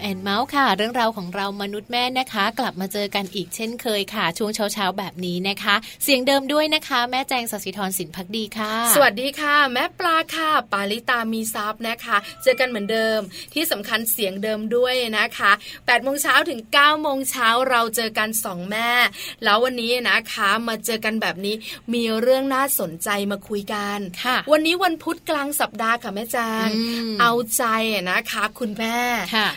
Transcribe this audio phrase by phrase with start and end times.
[0.00, 5.74] แอนเมาส์ค่ะ เรื่องราวของเรามนุษย์แม่นะคะ กลับมาเจอกันอีกเช่นเคยค่ะ ช่วงเช้าเช้าแบบนี้นะคะ
[6.04, 13.20] เสียงเดิมด้วยนะคะ แม่แจงสศิธรสินพักดีค่ะ สวัสดีค่ะ แม่ปลาค่ะ ปาลิตามีซับนะคะ เจอกันเหมือนเดิม
[13.54, 18.90] ที่สำคัญเสียงเดิมด้วยนะคะ8ปดโมงเช้าถึง9ก้าโมงเช้าเราเจอกันสองแม่
[19.44, 21.54] แล้ววันนี้นะคะมาเจอกันแบบนี้
[21.94, 26.68] มีเรื่องน่าสนใจมาคุยกันค่ะ วันนี้วันพุธกลางสัปดาห์ค่ะแม่แจง
[27.20, 27.64] เอาใจ
[28.10, 28.98] นะคะ คุณแม่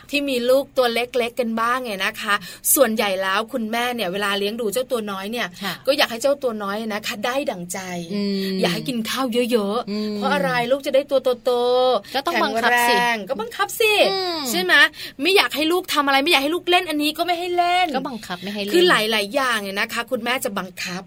[0.09, 2.35] ที่มีลูกตัวเล็กๆกันบ้างไงนะคะ
[2.75, 5.47] ส่วนใหญ่แล้วคุณแม่เนี่ยเวลาเลี้ยงดูเจ้าตัวน้อยเนี่ย
[5.87, 7.79] ก็อยากให้เจ้าตัวน้อยนะคะได้ดั่งใจ
[8.61, 12.95] อยากให้กินข้าวเยอะๆ เพราะอะไรลูกจะได้ตัวโตๆก็ต้องบังคับสิ
[13.29, 13.93] ก็บังคับสิ
[14.49, 14.73] ใช่ไหม
[15.21, 21.01] ไม่อยากให้ลูกทำอะไรไม่อยากให้ลูกเล่นอันนี้ก็ไม่ให้เล่นก็บังคับไม่ให้เล่นคือหลาย ๆ อย่างเนี่ยนะคะ คุณแม่จะบังคับ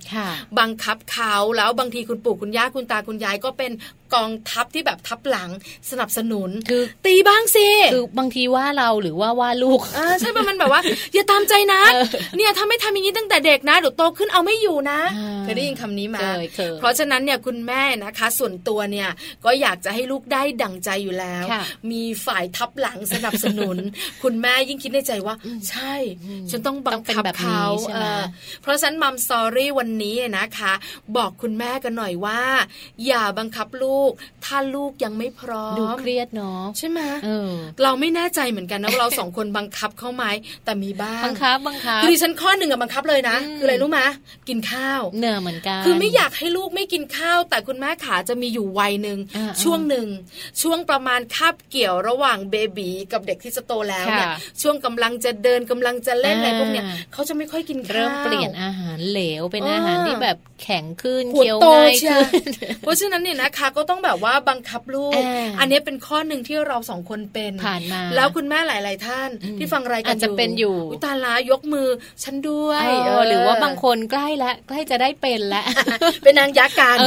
[0.59, 3.73] บังคับเขาแล้วบางทีคุณปู่คุณย่าคุณตาคุณยายก็เป็น
[4.15, 5.51] กองทัพที่แบบทับหลัง
[5.91, 10.81] สนับสนุนคือตีบ้างสิคือบางทีว่าเราหรือว่าว่าลูกอ่าใช่ป่ะมันแบบว่า
[11.15, 11.81] อย่าตามใจนะ
[12.37, 14.99] เนี่ยถ้าไม่ทำอย่างนี้ตั้งแต่เด็กนะเดี๋ยวโตขึ้นเอาไม่อยู่นะ
[15.43, 16.21] เคยได้ยินคำนี้มา
[16.79, 19.09] เพราะฉะนั้นเนี่ยคุณแม่นะคะ ส่วนตัวเนี่ย
[19.45, 21.45] ก็อยากจะให้ลูกได้ดั่งใจอยู่แล้ว
[21.91, 23.77] มีฝ่ายทับหลังสนับสนุน
[24.23, 25.35] คุณแม่ยิ่งคิดในใจว่า
[25.71, 25.95] ใช่
[26.51, 27.63] ฉันต้องบังคับเขา
[28.63, 30.73] เพราะฉะนั้นมัมสอรี่วันนี้นะคะ
[31.17, 32.41] บอกคุณแม่กันหน่อยว่า
[33.07, 34.13] อย่าบังคับลูลูก
[34.45, 37.53] ถ้าลูกยังไม่พร้อม ดูเครียดเนาะใช่ไหมเออ
[37.83, 40.25] เราไม่แน่ใจเหมือนกันนะว่าเราสองคนบังคับเขาไหม
[40.65, 44.01] แต่มีบ้างบังคับบังคับคือฉันข้อหนึ่งอะบังคับเลยนะคืออะไรรู้ไหม
[44.49, 49.19] กินข้าวเนื้อเหมือนกันคือไม่อยากให้ลูกไม่กินข้าว แต่คุณแม่ขาจะมีอยู่วัยหนึ่ง
[49.63, 50.07] ช่วงหนึ่ง
[50.63, 54.29] ช่วงประมาณคาบเกี่ยวระหว่างเบบีกับเด็กที่จะโตแล้วเนี่ย
[54.63, 62.47] ช่วงกำลังจะเดินกำลังจะเล่นอะไรพวกเนี้ยเขาจะไม่ค่อยกินข้าวเริ่มเปลี่ยนอาหารเหลวเป็นอาหารที่แบบแข็งขึ้นเคี้ยวง่ายขึ้น
[62.81, 65.21] เพราะฉะนั้นเนี่ยนะคะก็ต้องแบบว่าบังคับลูก
[65.61, 71.89] อันนี้เป็นข้อหนึ่งที่เราสองคนเป็นผ่านมาแล้วคุณแม่หลาย ๆ ท่านที่ฟังรายการอาจจะเป็นอยู่ตาลายกมือ
[72.25, 72.87] ฉันด้วย
[73.29, 75.67] หรือว่าบางคนใกล้แล้วใกล้จะได้เป็นแล้ว
[76.25, 76.99] เป็นนางยักษ์กัน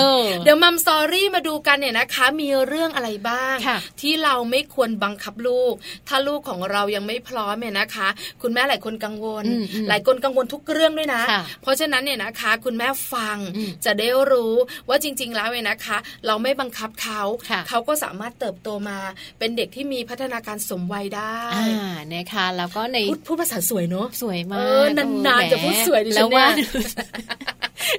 [0.43, 3.55] เดี๋ยวมัมซอรี่มาดูกันเนี่ยนะคะ มีเรื่องอะไรบ้าง
[4.01, 5.73] ที่เราไม่ควรบังคับลูก
[6.07, 8.07] ถ้าลูกของเรายังไม่พร้อมเนี่ยนะคะ
[8.41, 9.45] คุณแม่หลายคนกังวล
[9.89, 11.21] หลายคนกังวลทุกเรื่องด้วยนะ
[11.61, 13.37] เพราะฉะนั้นเนี่ยนะคะ คุณแม่ฟัง
[13.85, 14.53] จะได้รู้
[14.89, 15.97] ว่าจริง ๆ แล้วเนี่ยนะคะ
[16.27, 17.21] เราไม่บังคับเขา
[17.69, 18.97] เขาก็สามารถเติบโตมา
[19.39, 26.49] เป็นเด็กที่มีพัฒนาการสมวัยได้อ่านะคะแล้วก็ในพูดภาษาสวยเนาะสวยมากนานๆจะพูดสวยดิฉันเนี่ย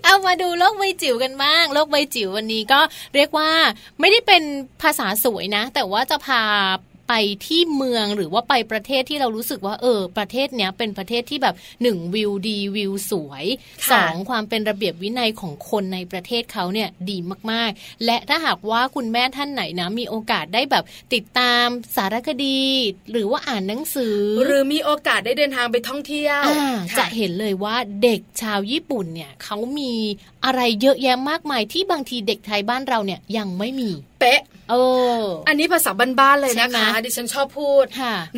[0.04, 2.80] เอามาดูโลกใบจิ๋วกันบ้างโลกใบจิ๋ววันนี้ก็
[3.14, 3.50] เรียกว่า
[4.00, 4.42] ไม่ได้เป็น
[4.82, 6.42] ภาษาสวยนะ แต่ว่าจะพา
[7.10, 13.44] ไปที่เมืองหรือว่าไปประเทศที่เรารู้สึกว่าเออ ประเทศเนี้ยเป็นประเทศที่แบบหนึ่งวิวดีวิวสวย
[13.92, 17.18] สองความเป็นระเบียบวินัยของคนในประเทศเขาเนี่ยดี
[17.50, 20.84] มากๆ และถ้าหากว่าคุณแม่ท่านไหนนะมีโอกาสได้แบบ
[21.14, 21.66] ติดตาม
[21.96, 22.60] สารคดี
[23.10, 26.42] หรือว่าอ่านหนังสือ หรือมีโอกาสได้เดินทางไปท่องเที่ยว
[26.98, 29.92] จะเห็นเลยว่าเด็กชาวญี่ปุ่นเนี่ยเขามี
[30.44, 34.40] อะไรเยอะแยะมากมายที่บางทีเด็กไทยบ้านเราเนี่ยยังไม่มี เป๊ะ
[34.70, 34.76] เอ
[35.22, 35.90] ออันนี้ภาษา
[36.20, 37.84] บ้านๆเลยนะคะ ดิฉันชอบพูด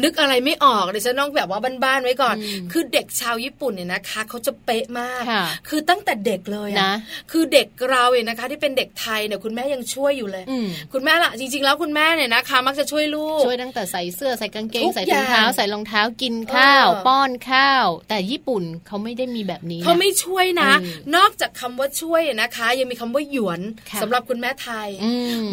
[0.03, 2.37] นึกอะไรไม่ออกดิฉันต้องแบบว่าบ้านๆไว้ก่อน
[2.73, 5.23] คือเด็กชาวญี่ปุ่นเนี่ยนะคะเขาจะเป๊ะมาก
[5.69, 6.93] คือตั้งแต่เด็กเลยนะ
[7.31, 10.45] คือเด็กเราเนี่ยนะคะ ที่เป็นเด็กไทยเนี่ยคุณแม่ยังช่วยอยู่เลย
[10.93, 20.71] คุณแม่ละจริงๆแล้วคุณแม่เนี่ยนะคะ มักจะช่วยลูกช่วยตั้งแต่ใส่เสื้อใส่กางเกงใส่ถุงเท้าใส่รองเท้ากินข้าว ป้อนข้าว แต่ญี่ปุ่นเขาไม่ได้มีแบบนี้เขาไม่ช่วยนะ
[21.17, 23.61] นอกจากคำว่าช่วยนะคะ ยังมีคำว่าหยวน
[24.03, 24.89] สำหรับคุณแม่ไทย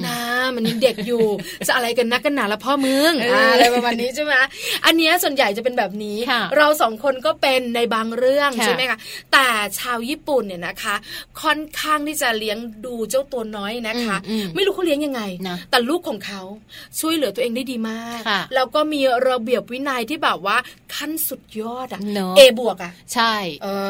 [0.07, 0.18] นะ
[0.55, 1.25] มันยังเด็กอยู่
[1.67, 3.13] จะอะไรกันนักกันหนาละพ่อมึง
[3.51, 4.33] อะไรประมาณนี้ใช่ไหม
[4.85, 6.17] อันนี้ส่วนใหญ่จะเป็นแบบนี้
[6.57, 8.97] เราสองคนก็เป็นในบางเรื่องใช่ไหมคะ
[9.33, 9.47] แต่
[9.79, 10.95] ชาวญี่ปุ่นเนี่ยนะคะ
[11.41, 14.17] ค่อนข้างที่จะเลี้ยงดูเจ้าตัวน้อยนะคะ
[14.55, 15.21] ไม่รู้เขาเลี้ยงยังไง
[15.71, 16.41] แต่ลูกของเขา
[16.99, 18.21] ช่วยเหลือตัวเองได้ดีมาก
[18.55, 20.57] แล้วก็มีระเบียบวินัยที่แบบว่า
[20.95, 22.01] ขั้นสุดยอดอะ
[22.37, 23.33] เอบวกอะใช่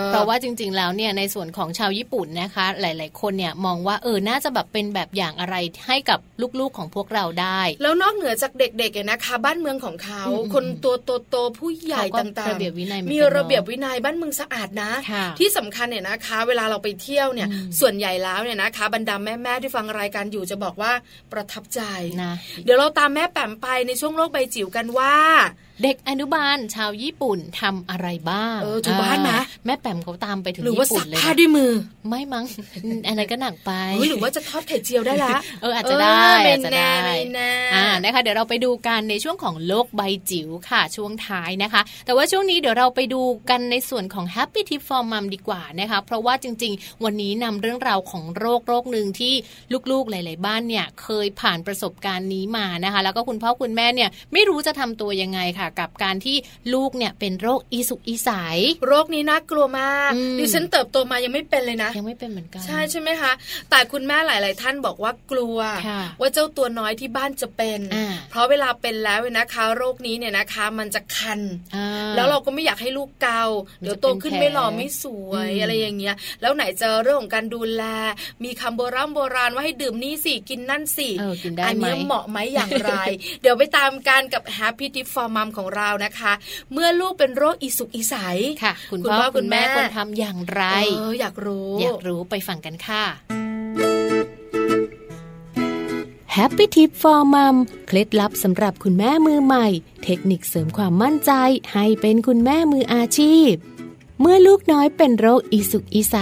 [0.07, 5.55] เพราะว่าจริง ๆ แล้วเนี่ยในส่วนของชาวญี่ปุ่นนะคะ หลาย ๆ คนเนี่ยมองว่าเออน่าจะแบบเป็นแบบอย่างอะไร
[5.87, 6.19] ให้กับ
[6.60, 10.24] ลูกๆของพวกเราได้ แล้วนอกเหนือจากเด็กๆนะคะ บ้านเมืองของเขา
[10.54, 10.95] คนตัว
[11.30, 14.92] โตๆผู้ใหญ่ต่างๆระเบียบวินัยมีระเบียบวินัยบ้านเมืองสะอาดนะ
[15.39, 17.48] ที่สำคัญเนี่ยนะคะ เวลาเราไปเที่ยวเนี่ย
[17.80, 20.92] ส่วนใหญ่แล้วเนี่ยนะคะ บรรดาแม่ๆที่ฟังรายการอยู่จะบอกว่า
[21.31, 21.81] ประทับใจ
[22.24, 22.31] นะ
[22.63, 25.16] เดี๋ยวเราตามแม่แปมไปในช่วงโลกใบจิ๋วกันว่า
[25.83, 31.71] เด็กอนุบาลชาวญี่ปุ่นทำอะไรบ้างเออถูกบ้านนะแม่แปมเขาตามไปถึงญี่ปุ่นเลยหรือว่าสักผ้าด้วยมือ
[32.09, 32.45] ไม่มั้ง
[33.07, 33.71] อะไรก็หนักไป
[34.09, 35.29] หรือว่าจะทอดไข่เจียวได้ละ
[35.61, 36.93] เอออาจจะได้อาจจะได้
[37.75, 49.33] อ่านะคะเดี๋ยวเราไปดูกันในช่วงของโลกใบจิ๋วค่ะช่วงท้ายนะคะ แต่ว่าช่วงนี้เดี๋ยวเราไปดูกันในส่วนของ Happy Tip for Mom ดีกว่านะคะเพราะว่าจริง ๆ วันนี้นำเรื่องราวของโรคโรคหนึ่งที่
[49.91, 56.38] ลูกๆหลาย ๆ บ้านเนี่ยเคยผ่านประสบการณ์นี้มานะคะ แล้วก็คุณพ่อคุณแม่เนี่ยไม่รู้จะทำตัวยังไงค่ะกับการที่
[56.74, 58.57] ลูกเนี่ยเป็นโรคอีสุกอีสาย
[58.88, 63.31] โรคนี้น่ากลัวมากดิฉันเติบโตมายังไม่เป็นเลยนะยังไม่เป็นเหมือนกันใช่ใช่ไหมคะ
[63.69, 65.57] แต่คุณแม่หลาย ๆ ท่านบอกว่ากลัว
[66.19, 67.80] ว่าเจ้าตัวน้อยที่บ้านจะเป็น
[68.30, 71.40] เพราะเวลาเป็นแล้วนะคะ โรคนี้เนี่ยนะคะ มันจะคัน
[72.16, 73.44] แล้วเราก็ไม่อยากให้ลูกเกา
[73.81, 77.83] เดี๋ยวโตขึ้นไม่หล่อไม่สวยอะไรอย่างเงี้ย แล้วไหนจะเรื่องของการดูแล
[78.44, 81.09] มีคำโบราณโบราณว่าให้ดื่มนี่สิกินนั่นสิ
[81.68, 82.94] อันนี้เหมาะไหมอย่างไร
[83.42, 86.33] เดี๋ยวไปตามการกับ Happy Tip for Mom ของเรานะคะ
[86.73, 88.16] เมื่อลูกเป็นโรคอีสุกอีใส
[88.63, 90.63] ค่ะคุณพ่อคุณแม่ควรทำอย่างไร
[90.97, 93.48] เอออยากรู้ อยากรู้ไปฟังกันค่ะ
[96.38, 97.56] Happy Tip for Mom
[97.88, 99.68] เคล็ดลับสำหรับคุณแม่มือใหม่
[100.04, 101.31] เทคนิคเสริมความมั่นใจ
[101.74, 103.52] ให้เป็นคุณแม่มืออาชีพ
[104.19, 106.16] เมื่อลูกน้อยเป็นโรคอีสุกอีใส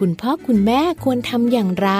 [0.00, 1.90] คุณพ่อคุณแม่ควรทำอย่างไร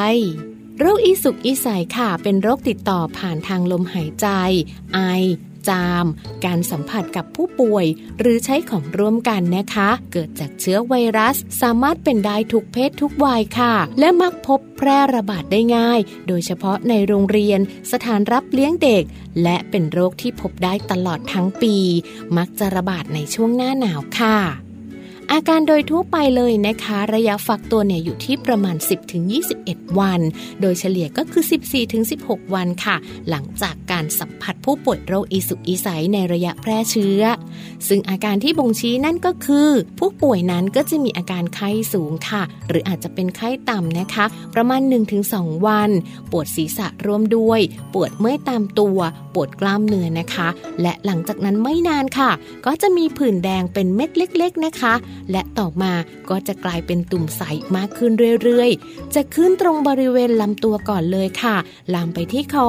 [0.78, 4.26] โรคอีสุกอีใสค่ะ เป็นโรคติดต่อผ่านทางลมหายใจ
[4.94, 4.98] ไอ
[5.68, 6.04] จาม
[6.44, 7.86] การสัมผัสกับผู้ป่วย
[8.18, 17.60] หรือใช้ของร่วมกันนะคะ เกิดจากเชื้อไวรัส สามารถเป็นได้ทุกเพศทุกวัยค่ะ และมักพบแพร่ระบาดได้ง่าย โดยเฉพาะในโรงเรียน
[17.92, 19.02] สถานรับเลี้ยงเด็ก
[19.42, 21.76] และเป็นโรคที่พบได้ตลอดทั้งปี
[22.36, 24.71] มักจะระบาดในช่วงหน้าหนาวค่ะ
[25.34, 28.76] อาการโดยทั่วไปเลยนะคะ ระยะฟักตัวเนี่ยอยู่ที่ประมาณ
[29.38, 30.20] 10-21 วัน
[30.60, 31.44] โดยเฉลี่ยก็คือ
[31.98, 32.96] 14-16 วันค่ะ
[33.30, 37.22] หลังจากการสัมผัสผู้ป่วยโรคอีสุกอีใสในระยะแพร่เชื้อ
[37.88, 44.24] ซึ่งอาการที่บ่งชี้นั่นก็คือ ผู้ป่วยนั้นก็จะมีอาการไข้สูงค่ะ หรืออาจจะเป็นไข้ต่ำนะคะ
[44.54, 44.80] ประมาณ
[45.24, 45.90] 1-2 วัน
[46.30, 47.60] ปวดศีรษะร่วมด้วย
[47.94, 48.98] ปวดเมื่อยตามตัว
[49.34, 50.48] ปวดกล้ามเนื้อนะคะ
[50.82, 52.30] และหลังจากนั้นไม่นานค่ะ
[52.66, 54.94] ก็จะมีผื่นแดงเป็นเม็ดเล็ก ๆนะคะ
[55.30, 55.92] และต่อมา
[56.30, 57.42] ก็จะกลายเป็นตุ่มใส
[57.76, 58.12] มากขึ้น
[58.42, 61.56] เรื่อยๆ จะขึ้นตรงบริเวณลำตัวก่อนเลยค่ะ
[61.94, 62.68] ลามไปที่คอ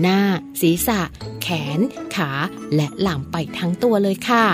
[0.00, 0.20] หน้า
[0.60, 1.00] ศีรษะ
[1.42, 1.80] แขน
[2.14, 2.30] ขา
[2.74, 4.46] และลามไปทั้งตัวเลยค่ะ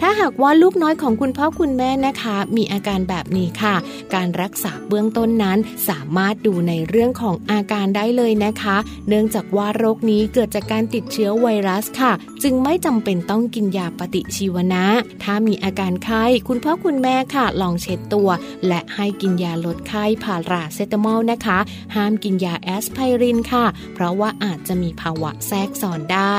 [0.00, 3.74] ถ้าหากว่าลูกน้อยของคุณพ่อคุณแม่นะคะ มีอาการแบบนี้ค่ะ
[4.14, 8.76] การรักษาเบื้องต้นนั้นสามารถดูในเรื่องของอาการได้เลยนะคะ
[9.08, 12.12] เนื่องจากว่าโรคนี้เกิดจากการติดเชื้อไวรัสค่ะ
[12.42, 14.84] จึงไม่จำเป็นต้องกินยาปฏิชีวนะ
[15.22, 18.30] ถ้ามีอาการไข้คุณพ่อคุณแม่ค่ะ ลองเช็ดตัว
[18.66, 21.58] และให้กินยาลดไข้พาราเซตามอลนะคะ
[21.94, 26.36] ห้ามกินยาแอสไพรินค่ะ เพราะว่าอาจจะมีภาวะแทรกซ้อนได้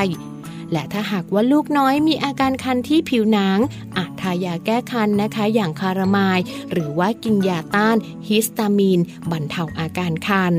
[0.72, 3.60] และถ้าหากว่าลูกน้อยมีอาการคันที่ผิวหนัง
[3.98, 6.40] อาจทายาแก้คันนะคะ อย่างคารามาย
[6.72, 7.98] หรือว่ากินยาต้าน
[8.28, 9.00] ฮิสตามีน
[9.32, 10.54] บรรเทาอาการคัน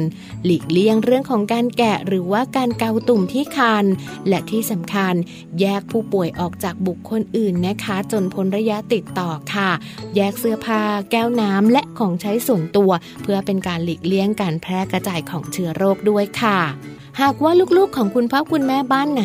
[0.44, 3.84] หลีกเลี่ยงเรื่องของการแกะหรือว่าการเกาตุ่มที่คัน
[4.28, 5.14] และที่สำคัญ
[5.60, 9.70] แยกผู้ป่วยออกจากบุคคลอื่นนะคะ จนพ้นระยะติดต่อค่ะ
[10.16, 12.90] แยกเสื้อผ้า แก้วน้ำและของใช้ส่วนตัว
[13.22, 16.60] เพื่อเป็นการหลีกเลี่ยงการแพร่กระจายของเชื้อโรคด้วยค่ะ
[17.22, 19.24] หากว่าลูกๆของคุณพ่อคุณแม่บ้านไหน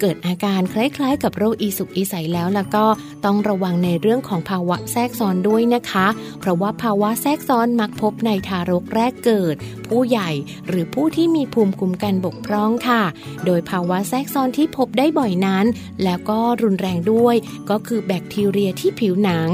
[0.00, 2.84] เกิดอาการคล้ายๆ กับโรคอีสุกอีใสแล้วแล้วก็
[3.24, 6.06] ต้องระวังในเรื่องของภาวะแทรกซ้อนด้วยนะคะ
[6.40, 9.54] เพราะว่าภาวะแทรกซ้อนมักพบในทารกแรกเกิด
[9.86, 10.30] ผู้ใหญ่
[10.68, 13.02] หรือผู้ที่มีภูมิคุ้มกันบกพร่องค่ะ
[13.46, 15.66] โดยภาวะแทรกซ้อนที่พบได้บ่อยนั้น
[16.04, 17.36] แล้วก็รุนแรงด้วย
[17.70, 19.48] ก็คือแบคทีเรียที่ผิวหนัง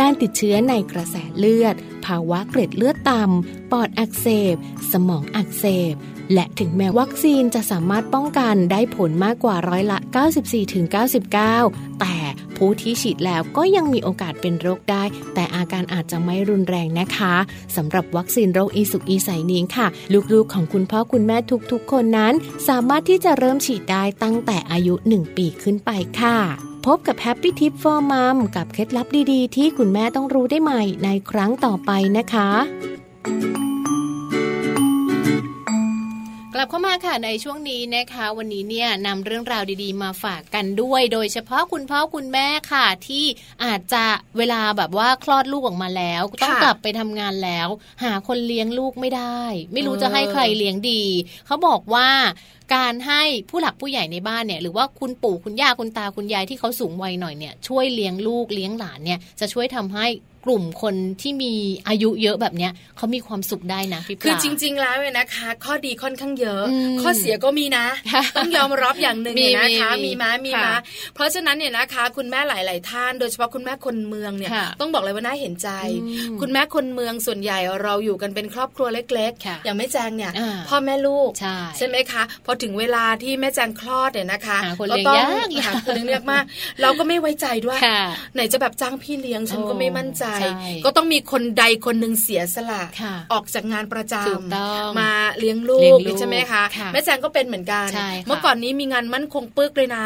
[0.00, 1.74] การติดเชื้อในกระแสเลือด
[2.06, 4.56] ภาวะเกล็ดเลือดต่ำปอดอักเสบ
[4.92, 5.94] สมองอักเสบ
[6.34, 9.98] และถึงแม้วัคซีนจะสามารถป้องกันได้ผลมากกว่าร้อยละ
[11.18, 12.16] 94-99 แต่
[12.56, 15.02] ผู้ที่ฉีดแล้วก็ยังมีโอกาสเป็นโรคได้
[15.34, 17.34] แต่อาการอาจจะไม่รุนแรงนะคะ
[17.76, 19.86] สำหรับวัคซีนโรคอีสุกอีใสนี้ค่ะ
[20.32, 21.36] ลูกๆของคุณพ่อคุณแม่
[21.72, 22.34] ทุกๆ คนนั้น
[22.68, 26.38] สามารถที่จะเริ่มฉีดได้ตั้งแต่อายุ 1 ปีขึ้นไปค่ะ
[26.86, 32.48] พบกับ Happy Tip for Mom กับเคล็ดลับดีๆ ที่คุณแม่ต้องรู้ได้ใหม่ในครั้งต่อไปนะคะ
[36.54, 43.24] กลับเข้ามาค่ะในช่วงนี้นะคะ วันนี้เนี่ยนำเรื่องราวดีๆ มาฝากกันด้วย โดยเฉพาะคุณพ่อคุณแม่ค่ะ ที่
[43.64, 44.04] อาจจะ
[44.38, 47.68] เวลาแบบว่าคลอดลูกออกมาแล้ว ต้องกลับไปทำงานแล้ว
[48.04, 49.42] หาคนเลี้ยงลูกไม่ได้
[49.72, 51.02] ไม่รู้จะให้ใครเลี้ยงดี
[51.46, 52.08] เขาบอกว่า
[52.74, 60.06] การให้ผู้หลักผู้ใหญ่ในบ้านเนี่ยหรือว่าคุณปู่คุณย่าคุณตาคุณยายที่เขาสูงวัยหน่อยเนี่ยช่วยเลี้ยงลูกเลี้ยงหลานเนี่ยจะช่วยทำให้
[60.44, 61.52] กลุ่มคนที่มี
[61.88, 66.62] อายุเยอะแบบเนี้ยเขามีความสุขได้นะพี่ปลาคือจริง ๆ แล้วเนี่ยนะคะ ข้อดีค่อนข้างเยอะ
[67.02, 67.86] ข้อเสียก็มีนะ
[68.36, 70.72] ต้องยอมรับอย่างหนึ่งเนี่ยนะคะ มีมามีมา
[71.14, 75.68] เพราะฉะนั้นเนี่ยนะคะ คุณแม่หลาย ๆ ท่าน โดยเฉพาะคุณแม่คนเมืองเนี่ยต้องบอกเลยว่าน่าเห็นใจ
[76.40, 80.32] คุณแม่คนเมืองส่วนใหญ่เราอยู่กันเป็นครอบครัวเล็ก ๆ อย่างแม่แจงเนี่ย
[80.68, 81.30] พ่อแม่ลูก
[81.76, 84.98] ใช่ไหมคะพอถึงเวลาที่แม่แจงคลอดเนี่ยนะคะก็ต้อ
[85.50, 86.44] งหาคนเลี้ยงมาก
[86.82, 87.78] เราก็ไม่ไว้ใจด้วย
[88.34, 90.24] ไหนจะแบบจ้างพี่เลี้ยงฉันก็ไม่มั่นใจ
[90.84, 92.82] ก็ต้องมีคนใดคนหนึ่งเสียสละ
[93.32, 96.62] ออกจากงานประจำมาเลี้ยงลูกใช่ไหมคะ
[96.92, 97.86] แม่แจงก็เป็นเหมือนกัน
[98.26, 100.04] เมื่อก่อนนี้มีงานมั่นคงปึกเลยนะ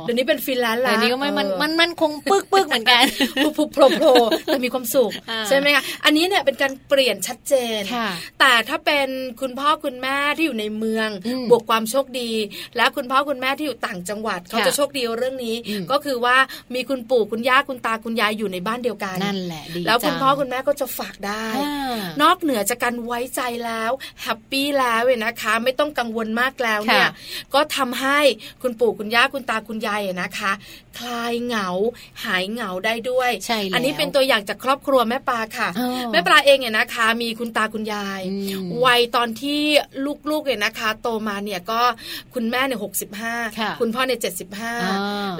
[0.00, 3.02] เดี๋ยวนี้เป็นฟรีแลนซ์แล้วเดี๋ยวนี้ก็ไม่มันมันมันคงปึกปึกเหมือนกัน
[3.58, 4.12] ผุบโผล่โผล่
[4.46, 5.10] แต่มีความสุข
[5.48, 7.80] ใช่ไหมคะอันนี้เนี่ยเป็นการเปลี่ยนชัดเจน
[8.40, 9.08] แต่ถ้าเป็น
[9.40, 11.08] คุณพ่อคุณแม่ที่อยู่ในเมือง
[11.50, 12.30] บวกความโชคดี
[12.76, 15.56] และคุณพ่อคุณแม่ที่อยู่ต่างจังหวัดเขาจะโชคดีเรื่องนี้
[15.90, 16.36] ก็คือว่า
[16.74, 19.53] มีคุณปู่คุณย่าคุณตาคุณยายอยู่ในบ้านเดียวกันนั่นแหละ
[19.86, 21.46] แล้วคุณพ่อคุณแม่ก็จะฝากได้
[22.22, 23.90] นอกเหนือจากการไว้ใจแล้ว
[24.22, 27.08] แฮปปี้แล้วเว้ยนะคะ ไม่ต้องกังวลมากแล้วเนี่ย
[27.54, 28.18] ก็ทำให้
[28.62, 30.52] คุณปู่คุณย่าคุณตาคุณยายนะคะ
[30.98, 31.68] คลายเหงา
[32.24, 33.30] หายเหงาได้ด้วย
[33.74, 35.68] อันนี้เป็นตัวอย่างจากครอบครัวแม่ปลาค่ะ
[36.12, 38.20] แม่ปลาเองเนี่ยนะคะ มีคุณตาคุณยาย
[38.84, 39.60] วัยตอนที่
[40.30, 41.80] ลูกๆเนี่ยนะคะ โตมาเนี่ยก็
[42.34, 43.34] คุณแม่เนี่ยหกสิบห้า
[43.80, 44.74] คุณพ่อเนี่ยเจ็ดสิบห้า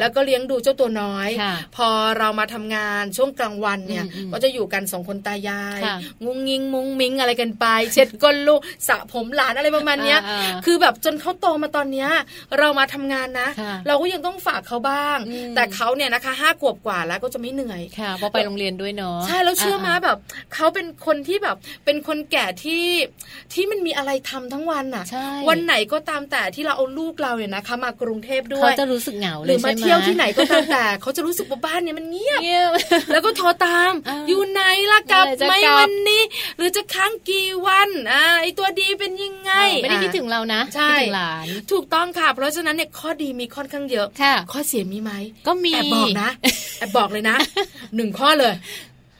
[0.00, 1.28] แล้วก็เลี้ยงดูเจ้าตัวน้อย
[1.76, 5.80] พอเรามาทำงานช่วงกลางวันเนี่ยก็จะอยู่กันสองคนตายาย
[6.24, 10.16] งุงงิงมุงมิงอะไรกันไป เช็ดก้นลูกสระผมหลานอะไรประมาณนี้
[10.64, 12.08] คือแบบจนเขาโตมาตอนเนี้ย
[12.58, 13.48] เรามาทำงานนะ
[13.86, 15.18] เราก็ยังต้องฝากเขาบ้าง
[15.54, 20.18] แต่เขาเนี่ยนะคะห้าขวบกว่าแล้วก็จะไม่เหนื่อยค่ะเพราะไปโรงเรียนด้วยเนาะใช่แล้วเชื่อมาแบบ
[20.54, 22.84] เขาเป็นคนที่แบบเป็นคนแก่ที่
[23.52, 25.04] ที่มันมีอะไรทำทั้งวันอะ
[25.48, 32.40] วันไหนก็ตามแต่ที่เราเอาลูกเราเนี่ยนะคะมากรุงเทพด้วยเขาจะรู้สึกเหงาเลยหรือมาเที่ยวที่ไหนก็ตามแต่เขาจะรู้สึกว่าบ้านเนี่ยมันเงียบ
[33.12, 36.22] แล้วก็โทรตามมอยู่ไหนล่ะกับไม่วันนี้
[36.56, 44.08] หรือจะค้างกี่วันอ่าไอตัวดีเป็นยังไง ไม่ได้คิดถึงเรานะใช่หลานถูกต้องค่ะ เพราะฉะนั้นเนี่ยข้อดีมีค่อนข้างเยอะ
[44.52, 45.12] ข้อเสียมีไหม
[45.46, 46.30] ก็มีแอบบอกนะ
[46.78, 47.36] แอบบอกเลยนะ
[47.96, 48.54] หนึ่งข้อเลย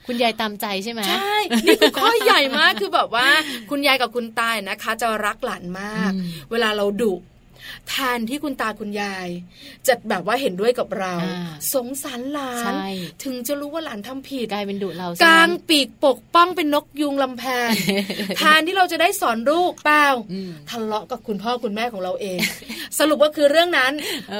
[0.07, 3.27] คุณยายตามใจใช่ไหมใช่นี่คือข้อใหญ่มากคือแบบว่า
[3.69, 6.11] คุณยายกับคุณตายนะคะ จะรักหลานมาก
[6.51, 7.13] เวลาเราดุ
[7.89, 9.27] แทนที่คุณตาคุณยาย
[9.87, 11.13] จะแบบว่าเห็นด้วยกับเรา
[11.73, 12.73] สงสารหลาน
[13.23, 17.71] ถึงจะรู้ว่าหลานทำผิดกลายเป็นดุเรากลางปีกปกป้องเป็นนกยุงลำแพน
[18.37, 20.05] แทนที่เราจะได้สอนลูกเปล่า
[20.69, 22.39] ทะเลาะกับคุณพ่อคุณแม่ของเราเอง
[22.99, 23.91] สรุปว่าคือเรื่องนั้น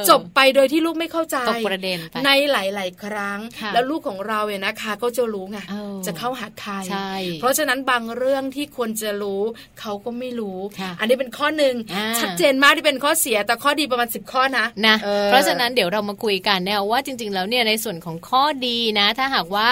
[0.10, 3.39] จบไปโดยที่ลูกไม่เข้าใจประเด็นในหลาย ๆ ครั้ง
[3.74, 5.60] แล้วลูกของเราเนี่ยนะคะ ก็จะรู้ไง
[6.05, 6.74] จะเข้าหาใคร
[7.39, 9.41] เพราะฉะนั้นบางเรื่องที่ควรจะรู้
[9.79, 10.60] เขาก็ไม่รู้
[11.00, 11.75] อันนี้เป็นข้อหนึ่ง
[12.20, 19.68] ชัดเจนมากที่เป็นข้อเสียแต่ข้อดีประมาณสิบข้อนะนะเเพราะฉะนั้นเดี๋ยวเรามาคุยกันนะว่าจริง ๆ แล้วเนี่ยในส่วนของข้อดีนะ ถ้าหากว่า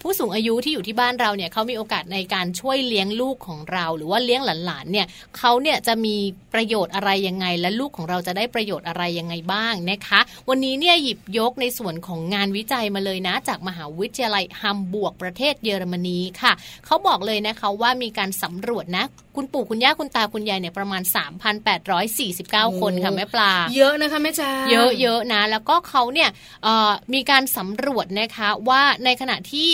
[0.00, 5.06] ผู้สูงอายุที่อยู่ที่บ้านเราเนี่ยเขามีโอกาสในการช่วยเลี้ยงลูกของเรา หรือว่าเลี้ยงหลานๆเนี่ย
[5.38, 6.16] เขาเนี่ยจะมี
[6.54, 16.52] ประโยชน์อะไรยังไง และลูกของเราจะได้ประโยชน์อะไรยังไงบ้างนะคะ วันนี้เนี่ยหยิบยกในส่วนของงานวิจัยมาเลยนะ จากมหาวิทยาลัยฮัมบวกประเทศเยอรมนีค่ะ
[16.86, 19.04] เขาบอกเลยนะคะว่ามีการสำรวจนะ
[19.38, 21.02] คุณปู่คุณย่าคุณตาคุณยายเนี่ยประมาณ
[21.90, 24.50] 3,849 คนค่ะแม่ปลา เยอะนะคะแม่จ้า
[25.00, 26.28] เยอะๆนะ แล้วก็เขาเนี่ย
[27.14, 29.70] มีการสำรวจนะคะว่าในขณะที่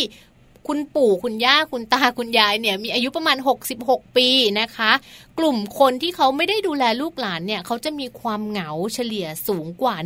[0.68, 3.37] คุณปู่คุณย่าคุณตาคุณยายเนี่ยมีอายุประมาณ
[3.76, 4.28] 66 ปี
[4.61, 4.90] นะคะ
[5.38, 9.97] กลุ่มคนที่เขาไม่ได้ดูแลลูกหลานเนี่ยเขาจะมีความเหงาเฉลี่ยสูงกว่า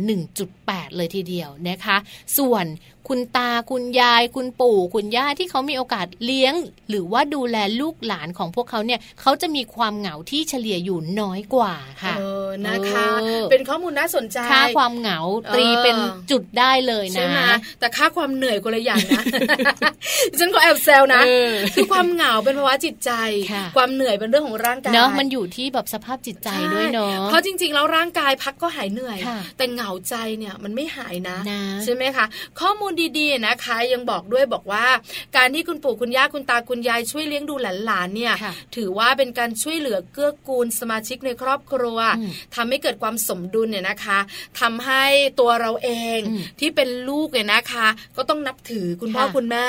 [0.43, 1.97] 1.8 เลยทีเดียวนะคะ
[2.37, 2.65] ส่วน
[3.13, 6.53] คุณตาคุณยาย คุณปู่ คุณย่าที่เขามีโอกาสเลี้ยง
[6.89, 13.07] หรือว่าดูแลลูกหลานของพวกเขาเนี่ยเขาจะมีความเหงาที่เฉลี่ยอยู่น้อยกว่าค่ะเออนะคะ
[13.51, 15.19] เป็นข้อมูลน่าสนใจค่าความเหงา
[15.55, 15.97] ตีเป็น
[16.31, 17.39] จุดได้เลยนะใช่ไหม
[17.79, 19.23] แต่ค่าความเหนื่อยคนละอย่างนะ
[20.39, 21.21] ฉันก็แอบแซวนะ
[21.75, 23.11] คือความเหงาเป็นภาวะจิตใจ
[23.75, 29.19] ความเหนื่อยเป็นเรื่องของร่างกายเนาะมันอยู่ที่แบบสภาพจิตใจด้วยเนาะเพราะจริง ๆ แล้วร่างกายพักก็หายเหนื่อย
[29.57, 31.37] แต่เหงาใจเนี่ยมันไม่หายนะ
[31.83, 32.25] ใช่ไหมคะ
[32.59, 34.85] ข้อมูลดีๆนะคะยังบอกด้วยบอกว่า
[35.37, 38.33] การที่คุณปู่คุณย่าคุณตาคุณยายช่วยเลี้ยงดูหลานๆเนี่ย
[38.75, 41.99] ถือว่าเป็นการช่วยเหลือเกื้อกูลสมาชิกในครอบครัว
[42.55, 44.19] ทำให้เกิดความสมดุลเนี่ยนะคะ
[44.59, 45.03] ทำให้
[45.39, 46.19] ตัวเราเอง
[46.59, 49.67] ที่เป็นลูกเนี่ยนะคะ ก็ต้องนับถือคุณพ่อคุณแม่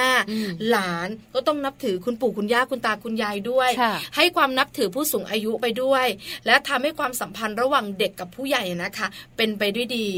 [0.70, 3.70] หลานก็ต้องนับถือคุณปู่คุณย่าคุณตาคุณยายด้วย
[4.16, 6.07] ให้ความนับถือผู้สูงอายุไปด้วย
[6.46, 10.09] และทำให้ความสัมพันธ์ระหว่างเด็กกับผู้ใหญ่นะคะ เป็นไปด้วยดี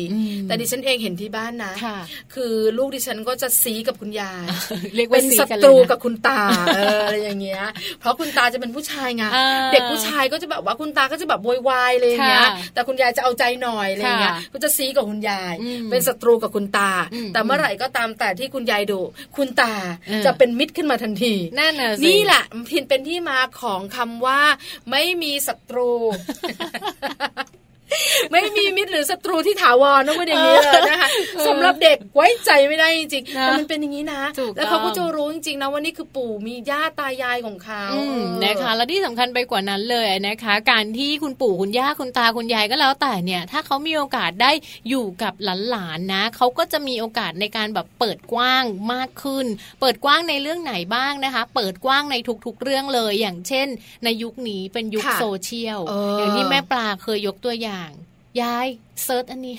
[0.47, 1.73] แต่ดิฉันเองเห็นที่บ้านนะ
[2.35, 4.47] คือลูกดิฉันก็จะซีกับคุณยาย
[5.13, 6.41] เป็นศัตรูกับคุณตา
[7.05, 7.65] อะไรอย่างเงี้ย
[8.01, 9.25] เพราะคุณตาจะเป็นผู้ชายไง
[9.73, 15.55] เด็กผู้ชายก็จะแบบว่าคุณตาก็จะแบบโวยวายเลยอย่างเงี้ยแต่คุณยายจะเอาใจหน่อยอะไรเงี้ยก็จะซีกับคุณยาย
[15.91, 16.91] เป็นศัตรูกับคุณตา
[17.33, 19.01] แต่เมื่อไหร่ก็ตามแต่ที่คุณยายดู
[19.37, 19.73] คุณตา
[20.25, 21.75] จะเป็นมิตรขึ้นมาทันทีนั่น
[22.07, 24.41] นี่แหละพินเป็นที่มาของคำว่า
[24.91, 25.90] ไม่มีศัตรู
[28.33, 31.09] ไม่มีมิตรหรือศัตรูที่ถาวรต้องเป็นอย่างนี้เลยนะคะ
[31.46, 34.22] สำหรับเด็กไว้ใจไม่ได้จริงๆแต่มันเป็นอย่างนี้นะ
[34.57, 37.85] แล้วเขาก็จะรู้จริงๆนะว่านี่คือปู่มีย่าตายายของเขา
[38.44, 44.52] นะคะ และที่สำคัญไปกว่านั้นเลยนะคะ การที่คุณปู่คุณย่าคุณตาคุณยายก็แล้วแต่เนี่ย ถ้าเขามีโอกาสได้
[44.88, 49.46] อยู่กับหลานๆนะเขาก็จะมีโอกาสในการแบบเปิดกว้างมากขึ้น
[49.81, 53.68] เปิดกว้างในเรื่องไหนบ้างนะคะ เปิดกว้างในทุกๆเรื่องเลย อย่างเช่น
[54.05, 55.81] ในยุคนี้เป็นยุคโซเชียล
[56.18, 57.82] อย่างที่แม่ปลาเคยยกตัวอย่าง
[58.40, 58.66] ยาย
[59.05, 59.57] search อันนี้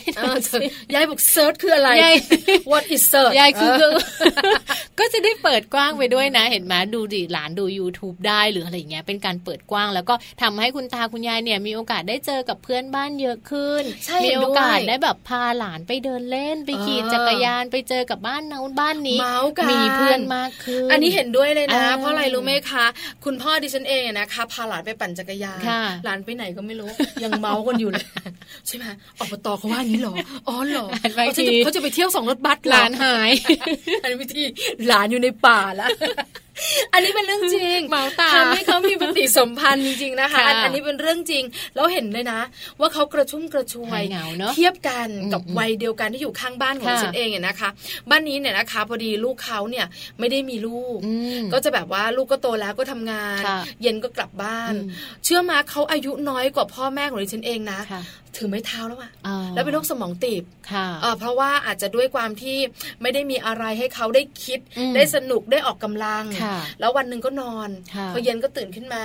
[0.93, 1.89] ยายบอกเซิร์ชคืออะไร
[2.71, 3.71] What is search ยายคือ
[4.99, 13.83] ก็จะได้เปิดกว้างไปด้วยนะ เห็นไหมดูดิหลานดู YouTube ได้หรืออะไรเงี้ยเป็นการเปิดกว้าง แล้วก็ทำให้คุณตาคุณยายเนี่ยมีโอกาสได้เจอกับเพื่อนบ้านเยอะขึ้น
[14.25, 19.19] มีโอกาสได้แบบพาหลานไปเดินเล่น ไปขี่จักรยานไปเจอกับบ้านนู้นบ้านนี้
[19.71, 22.85] มีเพื่อนมากขึ้น อันนี้เห็นด้วยเลยนะ เพราะอะไรรู้ไหมคะ
[23.25, 25.59] คุณพ่อดิฉันเองนะคะพาหลานไปปั่นจักรยาน
[26.05, 26.89] หลานไปไหนก็ไม่รู้
[27.23, 28.05] ยังเมากันอยู่เลย
[28.67, 28.85] ใช่ไหม
[29.19, 30.13] อบตเขาว่านี้หรอ
[30.47, 30.85] อ๋อหรอ
[31.63, 33.31] เขาจะไปเที่ยวสองรถบัสหลานหาย
[34.01, 34.43] อันนี้วิธี
[34.87, 35.89] หลานอยู่ในป่าแล้ว
[36.93, 41.43] อันนี้เป็นเรื่องจริงเมาตาทำให้เขามีปฏิสมพันธ์จริงๆนะคะ อันนี้เป็นเรื่องจริง
[41.75, 42.41] แล้วเห็นเลยนะ
[42.79, 44.01] ว่าเขากระชุ่มกระชวย
[44.55, 47.69] เทียบกันกับวัยเดียวกันที่อยู่ข้างบ้านของฉันเองเนี่ยนะคะ
[48.09, 49.85] บ้านนี้เนี่ยนะคะ พอดีลูกเขาเนี่ย
[50.19, 50.97] ไม่ได้มีลูก
[51.53, 53.41] ก็จะแบบว่าลูกก็โตแล้วก็ทำงาน
[53.81, 54.73] เย็นก็กลับบ้าน
[55.23, 57.79] เชื่อมาเขาอายุน้อยกว่าพ่อแม่ของดิฉันเองนะ
[58.37, 59.11] ถือไม้เท้าแล้วอะ
[59.55, 60.43] แล้วเป็นโรคสมองตีบ
[61.19, 62.57] เพราะว่าอาจจะด้วยความที่
[63.01, 64.59] ไม่ได้มีอะไรให้เขาได้คิด
[64.95, 66.25] ได้สนุกได้ออกกำลัง
[66.79, 67.69] แล้ววันหนึ่งก็นอน
[68.13, 69.01] พอเย็นก็ตื่นขึ้นมา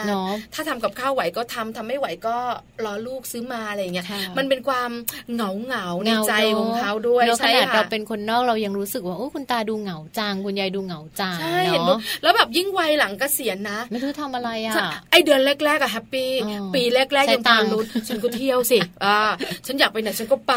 [0.55, 2.37] ถ้าทำกับข้าวไหวก็ทำทำไม่ไหวก็
[2.85, 4.07] รอลูกซื้อมาอะไรเงี้ย
[4.39, 4.91] มันเป็นความ
[5.35, 11.81] เหงาเหงาในใจของเขาด้วยใช่ค่ะเราเป็นคนนอกเรายังรู้สึกว่าโอ้คุณตาดูเหงาจังคุณยายดูเหงาจังใช่เห็น
[12.23, 14.75] แล้วแบบยิ่งวัยหลังเกษียณนะไม่รู้ทำอะไรอะ
[15.11, 16.31] ไอเดือนแรกๆอะแฮปปี้
[16.75, 19.18] ปีแรกๆยังตามรุ้ฉันก็เที่ยวสิอ่า
[19.67, 20.55] ฉันอยากไปไหนฉันก็ไป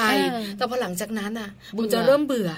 [0.57, 2.51] แต่พอหลังจากนั้นอะมันจะเริ่มเบื่อ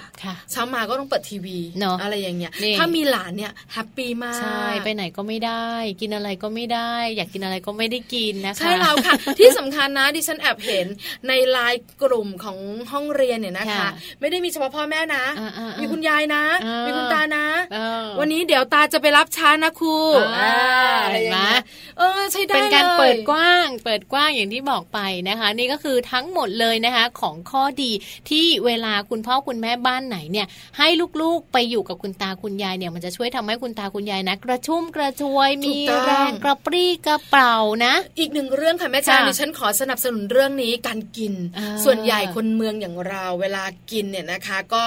[0.50, 1.58] เช้ามาก็ต้องเปิดทีวี
[2.02, 5.66] อะไรอย่างเงี้ยถ้ามีหลานเนี่ยแฮปปี้มากใช่ไปไหนก็ไม่ได้
[6.00, 10.86] กินอะไรก็ไม่ได้ อยากกินอะไรก็ไม่ได้กินนะคะใช่แล้วค่ะ ที่สำคัญนะดิฉันแอบเห็น
[11.28, 12.58] ในไลน์กลุ่มของ
[12.92, 13.88] ห้องเรียนเนี่ยนะคะ
[14.20, 15.24] ไม่ได้มีเฉพาะพ่อแม่นะ
[15.80, 16.44] มีคุณยายนะ
[16.86, 17.46] มีคุณตานะ
[18.20, 19.96] วันนี้เดี๋ยวตาจะไปรับช้านะครู
[21.12, 21.38] เห็นไหม
[21.98, 27.90] เออใช่ได้เป็นการเปิดกว้าง เปิดกว้างอย่างที่บอกไปนะคะ นี่ก็คือทั้งหมดเลยนะคะของข้อดี
[28.30, 30.46] ที่เวลาคุณพ่อคุณแม่บ้านไหนเนี่ย
[30.78, 30.88] ให้
[31.22, 41.34] ลูกๆไปอยู่กับคุณตาคุณยายเนี่ยมันจะช่วยทำให้คุณตาคุณยายนะ กระชุ่มกระชวยมีแรงกระปรี้กระเป๋านะ อีกหนึ่งเรื่องค่ะแม่จางดิฉันขอสนับสนุนเรื่องนี้การกิน
[41.84, 44.84] ส่วนใหญ่คนเมืองอย่างเราเวลากินเนี่ยนะคะ ก็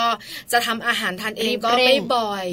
[0.52, 2.48] จะทำอาหารทานเองก็ไม่บ่อย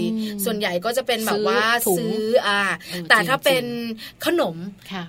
[0.45, 1.62] ส่วนใหญ่ก็จะเป็นแบบว่า
[1.97, 2.61] ซื้ออ่า
[3.09, 3.64] แต่ถ้าเป็น
[4.27, 4.57] ขนม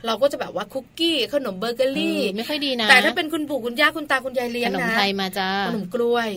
[0.05, 6.29] เราก็จะแบบว่าคุกกี้ขนมเบเกอรี่ไม่ค่อยดีนะแต่ถ้าเป็นคุณปู่คุณย่าคุณตาคุณยายเลี้ยงนะขนมไทยมาจ้าขนมกล้วย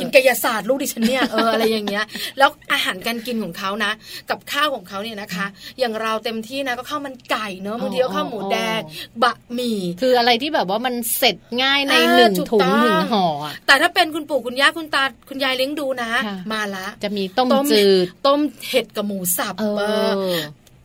[0.00, 2.04] กินกายศาสตร์ลูกดิฉันเนี่ยเอออะไรอย่างเงี้ย
[2.38, 3.92] แล้วอาหารการกินของเขานะ
[4.30, 5.46] กับข้าวของเขาเนี่ยนะคะ
[5.78, 8.80] อย่างเราเต็มที่นะก็ข้าวมันไก่เนอะบางทีก็ข้าวหมูแดง
[9.22, 13.26] บะหมี่คืออะไรที่แบบว่ามันเสร็จง่ายในหนึ่งถุงหนึ่งห่อ
[13.66, 16.10] แต่ถ้าเป็นคุณปู่คุณย่าคุณตาคุณยายเลี้ยงดูนะ
[16.52, 19.64] มาละ จะมีต้มจืดต้มเห็ดกับหมูสับเอ
[20.08, 20.34] อ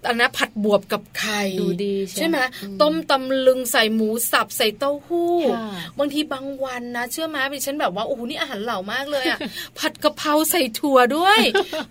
[0.07, 2.37] อันนะผัดบวบกับไข่ดูดีใช่ไหม
[2.81, 5.33] ต้มตำลึงใส่หมูสับใส่เต้าหู้
[5.99, 9.39] บางทีบางวันนะเชื่อไหมดิฉันแบบว่าโอ้โหนี่อาหารเหล่ามากเลยอะ
[9.79, 11.39] ผัดกะเพราใส่ถั่วด้วย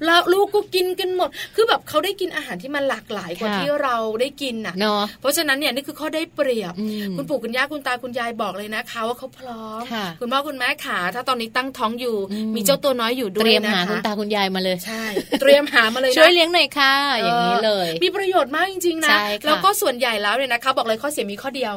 [0.05, 4.75] แล้วลูกก็กินกันหมด คือแบบเขาได้กินอาหารที่มันหลากหลายกว่าที่เราได้กินอะ
[5.21, 6.75] เพราะฉะนั้นเนี่ยนี่คือข้อได้เปรียบ
[7.16, 9.83] คุณปู่คุณย่าคุณตาคุณยายบอกเลยนะคะว่าเขาพร้อม
[10.21, 12.16] คุณพ่อคุณแม่ขาถ้าตอนนี้ตั้งท้องอยู่
[12.57, 15.05] มีเจ้าตัวน้อยอยู่ด้วยนะคะเตรียมหาคุณตาคุณยายมาเลยใช่
[15.40, 21.74] เตรียมหามาเลยช่วยเลี้ยงหน่อยค่ะ อย่างนี้เลยมีประโยชน์มากจริงๆนะแล้วก็ส่วนใหญ่แล้วเนี่ยนะคะ บอกเลยข้อเสียมีข้อเดียว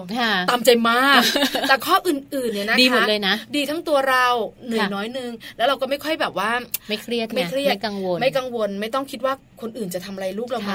[0.49, 1.21] ตามใจมาก
[1.67, 4.27] แต่ข้ออื่นๆเนี่ยนะคะดีหมดเลยนะ ดีทั้งตัวเรา
[4.67, 6.51] เหนื่อยน้อยนึง แล้วเราก็ไม่ค่อยแบบว่า
[6.89, 10.73] ไม่เครียดไม่เครียดไม่กังวลไม่กังวลไม่ต้องคิดว่าคนอื่นจะทำอะไรลูกเราไหม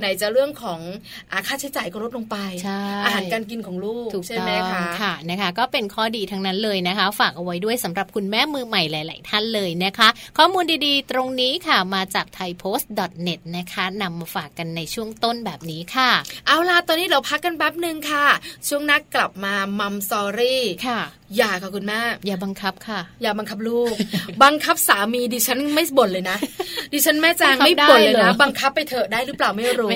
[0.00, 0.80] ไหนจะเรื่องของ
[1.46, 2.36] ค่าใช้จ่ายก็ลดลงไป
[3.04, 16.10] อาหารการกินของลูกใช่ไหมคะค่ะนะคะ ก็เป็นข้อดีทั้งนั้นเลยนะคะ ฝากเอาไว้ด้วยสำหรับคุณแม่มือใหม่หลาย ๆ ท่านเลยนะคะ ข้อมูลดีๆ ตรงนี้ค่ะมาจาก thaipost.net นะคะนำมาฝากกันในช่วงต้นแบบนี้ค่ะ
[16.46, 18.26] เอาล่ะตอนนี้เราพักกันแป๊บหนึ่งค่ะ
[18.68, 21.00] ช่วงนักกลับมามัมซอรี่ค่ะ
[21.36, 23.94] อย่าค่ะคุณแม่อย่าบังคับค่ะ อย่าบังคับลูก
[24.42, 26.36] บังคับสามีดิฉันไม่บ่นเลยนะ
[26.92, 29.90] ดิฉันแม่จางไม่บ่นเลยนะ บังคับไปเถอะได้หรือเปล่าไม่รู้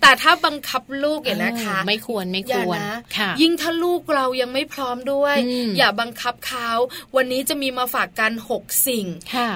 [0.00, 2.78] แต่ถ้าบังคับลูกเนี่ยนะคะ ไม่ควรไม่ควร
[3.16, 5.36] ค่ะ ยิ่งถ้าลูกเรายังไม่พร้อมด้วย
[5.78, 6.70] อย่าบังคับเขา
[7.16, 9.06] วันนี้จะมีมาฝากกันหกสิ่ง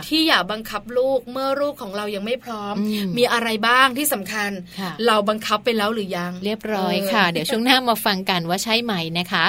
[0.09, 2.75] ที่อย่าบังคับลูกเมื่อลูกของเรายังไม่พร้อม
[3.19, 4.51] มีอะไรบ้างที่สำคัญ
[5.07, 9.47] เราบังคับไปแล้วหรือยัง เรียบร้อยค่ะ เดี๋ยวช่วงหน้ามาฟังกันว่าใช่ไหมนะคะ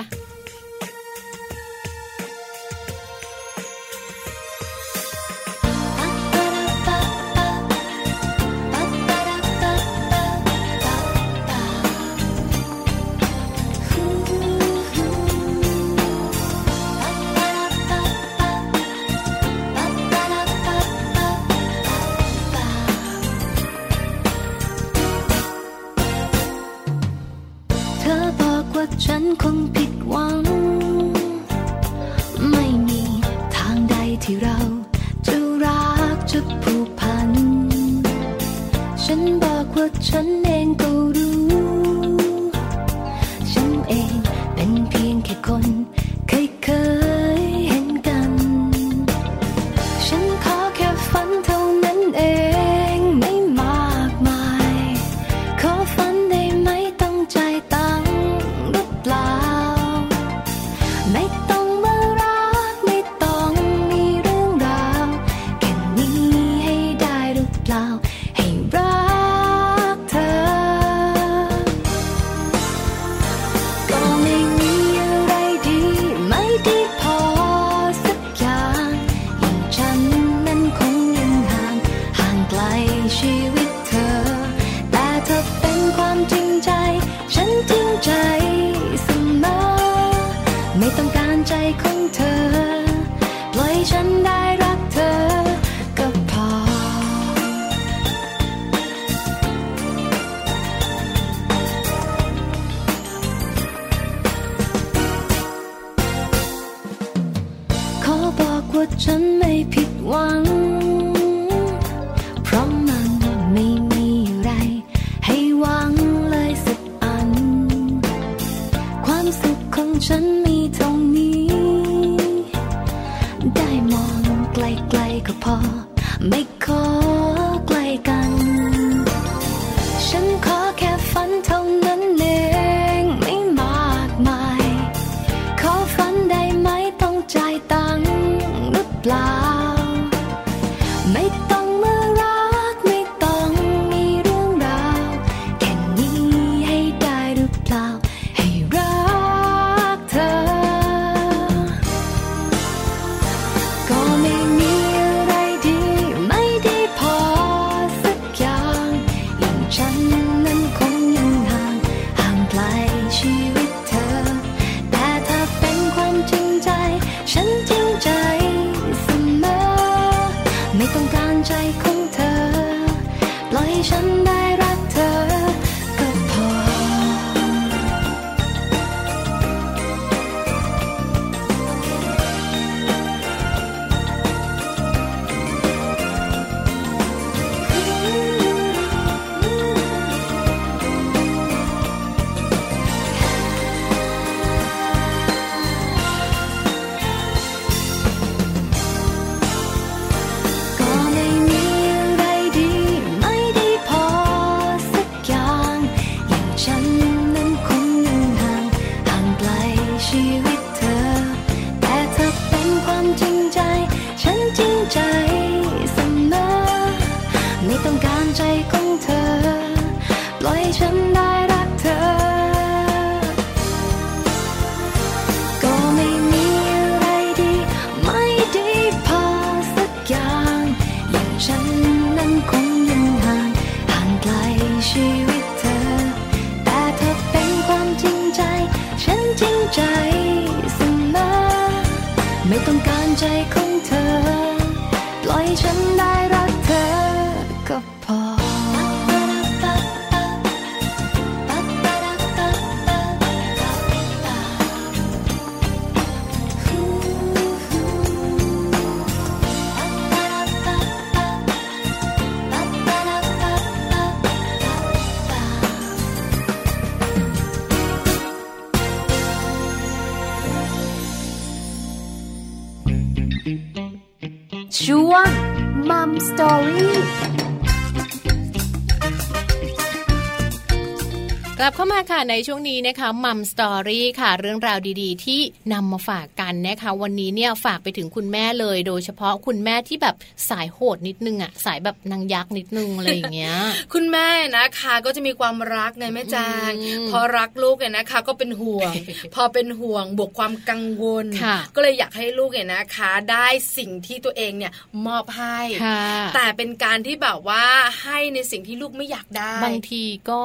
[282.10, 285.42] ค่ะในช่วงนี้นะคะมัมสตอรี่ค่ะ เรื่องราวดีๆ ที่
[285.74, 290.16] นำมาฝาก กันนะคะ วันนี้เนี่ยฝากไปถึงคุณแม่เลย โดยเฉพาะคุณแม่ที่แบบ
[290.50, 293.56] สายโหดนิดนึงอะสายแบบนางยักษ์นิดนึงอะไรอย่างเงี้ย
[293.94, 298.94] คุณแม่นะคะก็จะมีความรักไงแม่จางอืมพอรักลูกเนี่ยนะคะ ก็เป็นห่วง
[299.36, 304.72] พอเป็นห่วงบวกความกังวลค่ะก็เลยอยากให้ลูกเนี่ยนะคะ ได้สิ่งที่ตัวเองเนี่ย
[305.08, 306.02] มอบให้ค่ะ
[306.36, 307.64] แต่เป็นการที่แบบว่า
[308.04, 310.44] ให้ในสิ่งที่ลูกไม่อยากได้ บางทีก็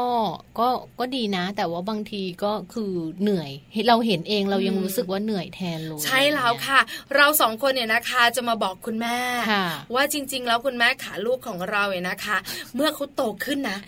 [0.59, 2.93] ก็ก็ดีนะ แต่ว่าบางทีก็คือ
[3.23, 3.51] เหนื่อย
[3.89, 6.81] เราเห็นเองเรายังอืมรู้สึกว่าเหนื่อยแทนเลยใช่แล้วค่ะ
[7.17, 9.19] เราสองคนเนี่ยนะคะจะมาบอกคุณแม่
[9.51, 12.37] ค่ะว่าจริง ๆ แล้วคุณแม่ขาลูกของเราเนี่ยนะคะ
[12.75, 13.79] เมื่อเขาโตขึ้นนะ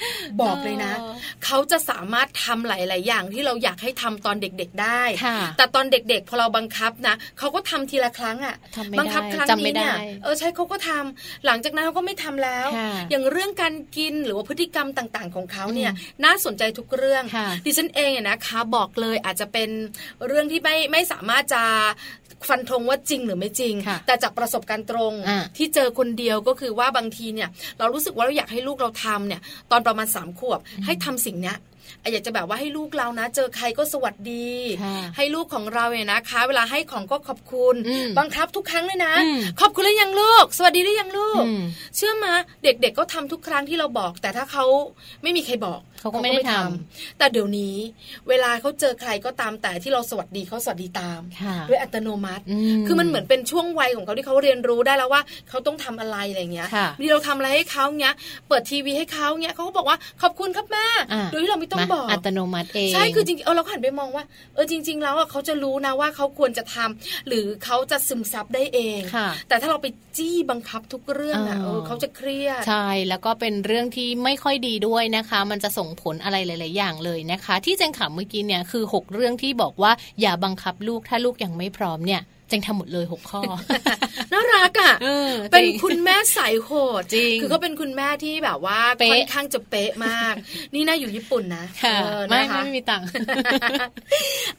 [0.42, 19.71] บอกเลยนะเออเขาจะสามารถทำหลาย ๆ อย่างที่เราอยากให้ทำตอนเด็ก ๆ ได้ค่ะแต่ตอนเด็ก ๆ พอเราบังคับนะเขาก็ทำทีละครั้งอะทำไม่บัคับได้ครั้งจำไม่นี้เนี่ยได้เออใช่เขาก็ทำหลังจากนั้นเขาก็ไม่ทำแล้วค่ะอย่างเรื่องการกินหรือว่าพฤติกรรมต่าง ๆ ของเขาเนี่ยอืมน่าสนใจทุกเรื่องค่ะดิฉันเองเนี่ยนะคะ บอกเลยอาจจะเป็น
[20.27, 21.64] เรื่องที่ไม่ไม่สามารถจะ
[22.48, 27.48] ฟันธงว่าจริงหรือไม่จริงค่ะแต่จากประสบการณ์ตรงอ่าที่เจอคนเดียวก็คือว่าบางทีเนี่ย
[27.79, 31.57] เรารู้สึกว่าเราอยากให้ลูกเราทำเนี่ย ตอนประมาณสามขวบให้ทำสิ่งเนี้ย
[32.02, 34.48] อะอยากจะแบบว่าให้ลูกเรานะ เจอใครก็สวัสดี
[34.82, 41.62] ค่ะให้ลูกของเราเนี่ยนะคะ เวลาให้ของก็ขอบคุณอืมบังคับทุกครั้งเลยนะอืมขอบคุณหรือยังลูก สวัสดีหรือยังลูกอืม
[41.96, 42.32] เชื่อมา
[42.64, 44.64] เด็กๆก็ทำทุกครั้งที่เราบอก แต่ถ้าเขา
[45.22, 46.54] ไม่มีใครบอกเขาก็ไม่ได้ท
[47.18, 47.76] แต่เดี๋ยวนี้
[48.28, 58.14] เวลาเขาเจอใครก็ตามแต่ที่เราสวัสดีเขาสวัสดีตามค่ะด้วยอัตโนมัติอืมคือมันเหมือนเป็นช่วงวัยของเขาที่เขาเรียนรู้ได้แล้วว่าเขาต้องทำอะไรอะไรเงี้ยค่ะบางทีเราทำอะไรให้เขาเนี้ย
[58.48, 64.24] เปิดทีวีให้เขาเนี้ยเขาก็บอกว่าขอบคุณครับแม่อ่าโดยที่เราไม่ต้องต้องบอกอัตโนมัติเองใช่คือจริงๆเออเราหันไปมองว่า
[64.55, 69.01] เออจริง ๆ แล้วอะเขาจะรู้นะว่าเขาควรจะทำหรือเขาจะซึมซับได้เอง
[69.48, 83.42] แต่ถ้าเราไปจี้บังคับทุกเรื่องอะเออเขาจะเครียดใช่แล้วก็เป็นเรื่องที่ไม่ค่อยดีด้วยนะคะ มันจะส่งผลอะไรหลาย ๆ อย่างเลยนะคะ ที่เจงขำเมื่อกี้เนี่ยคือ 6 เรื่องที่บอกว่าอย่าบังคับลูกถ้าลูกยังไม่พร้อมเนี่ย จงทำหมดเลยหกข้อ
[84.32, 84.94] น่ารักอะ
[85.52, 88.80] เป็นคุณแม่สายโหดจริงคือเขาเป็นคุณแม่ที่แบบว่า
[89.11, 90.34] ค่อนข้างจะเป๊ะมาก
[90.74, 91.64] นี่น่าอยู่ญี่ปุ่นนะ
[92.28, 93.06] ไม่ไม่มีตังค์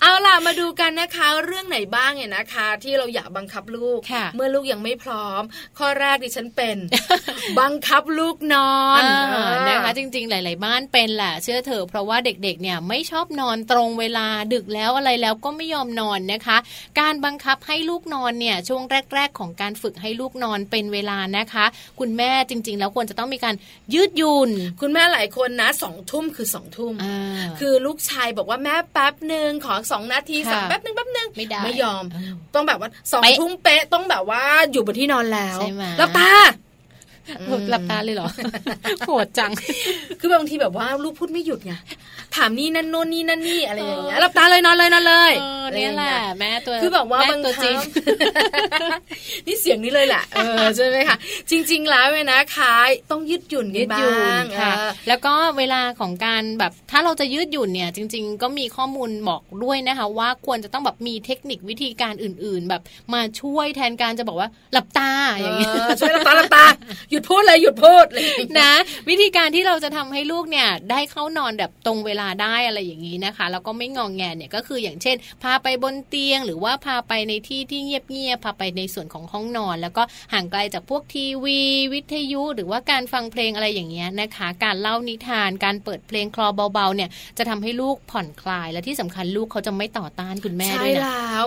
[0.01, 3.99] เอาล่ะมาดูกันนะคะ เรื่องไหนบ้างเนี่ยนะคะ ที่เราอยากบังคับลูก
[4.35, 5.41] เมื่อลูกยังไม่พร้อม
[5.79, 6.77] ข้อแรกดิฉันเป็น
[7.59, 9.01] บังคับลูกนอน
[9.69, 16.57] นะคะ จริง ๆ หลาย ๆ บ้านเป็นแหละเชื่อเถอะเพราะว่าเด็ก ๆ เนี่ยไม่ชอบนอนตรงเวลาดึกแล้วอะไรแล้วก็ไม่ยอมนอนนะคะ
[16.99, 18.83] การบังคับให้ลูกนอนเนี่ยช่วง
[19.15, 21.65] แรก ๆ ของการฝึกให้ลูกนอนเป็นเวลานะคะ
[21.99, 23.55] คุณแม่จริง ๆ แล้วควรจะต้องมีการ
[23.93, 26.93] ยืดหยุ่นคุณแม่หลายคนนะสองทุ่มคือสองทุ่ม
[27.59, 32.03] คือลูกชายบอกว่าแม่แป๊บหนึ่งขอสองนาทีสองแป๊บหนึ่งแป๊บหนึ่งไม่ได้ไม่ยอม
[32.55, 35.59] ต้องแบบว่าสองทุ่มเป๊ะต้องแบบว่าอยู่บนที่นอนแล้ว
[35.97, 36.31] แล้วตา
[37.69, 38.29] หลับตาเลยเหรอ
[39.07, 39.51] โหดจัง
[40.19, 41.73] คือบางทีแบบว่าลูกพูดไม่หยุดไง
[42.35, 45.33] ถามนี่นั่นโน่นนี่นั่นนี่อะไรอย่างเงี้ยหลับตาเลยนอนเลยนอนเลย
[45.77, 47.77] นี่แหละแม่ตัวคือแบบว่าบางครั้ง
[49.47, 51.17] นี่เสียงนี้เลยแหละเออใช่ไหมคะ
[51.49, 52.73] จริง ๆ แล้วเว้นะคะ
[53.11, 54.73] ต้องยืดหยุ่นกันบ้างค่ะ
[55.07, 62.81] แล้วก็เวลาของการแบบถ้าเราจะยืดหยุ่นเนี่ย จริง ๆ ก็มีข้อมูลบอกด้วยนะคะ ว่าควรจะต้องแบบมีเทคนิควิธีการอื่น ๆ แบบ
[63.13, 66.65] มาช่วยแทนการจะบอกว่าหลับตาอย่างเงี้ยช่วยหลับตาหลับตา
[67.11, 68.71] หยุดพูดเลยหยุดพูดเลยนะ
[69.09, 80.03] วิธีการที่เราจะทำให้ลูกเนี่ยได้เข้านอนแบบตรงเวลาได้อะไรอย่างนี้นะคะ แล้วก็ไม่งองแงเนี่ยก็คืออย่างเช่น พาไปบนเตียง หรือว่าพาไปในที่ที่เงียบๆพาไปในส่วนของห้องนอน แล้วก็
[80.33, 81.59] ห่างไกลจากพวกทีวี
[81.93, 91.43] วิทยุ หรือว่าการฟังเพลงอะไรอย่างเงี้ยนะคะ การเล่านิทาน การเปิดเพลงคลอเบาๆเนี่ยจะทำให้ลูกผ่อนคลายและที่สำคัญลูกเขาจะไม่ต่อต้านคุณแม่ด้วยนะใช่แล้ว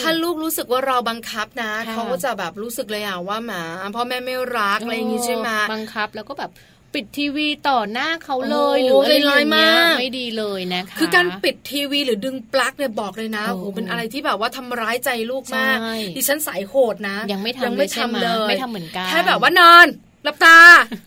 [0.00, 3.62] ถ้าลูกรู้สึกว่าเราบังคับนะเขาก็จะแบบรู้สึกเลยอะว่าหมา
[3.96, 6.50] พ่อแม่ไม่รักอะไรอย่างงี้ใช่ไหมบังคับแล้วก็แบบ
[6.94, 15.76] ปิดทีวีต่อหน้าเขาเลยหรืออะไรอย่างเงี้ยไม่ดีเลยนะคะคือการปิดทีวีหรือดึงปลั๊กเนี่ยบอกเลยนะโอ้โหเป็นอะไรที่แบบว่าทำร้ายใจลูกมาก
[16.16, 20.58] ดิฉันสายโหดนะ ยังไม่ทำยังไม่ทำเลยไม่ทำเหมือนกันแค่แบบว่านอนห ลับตา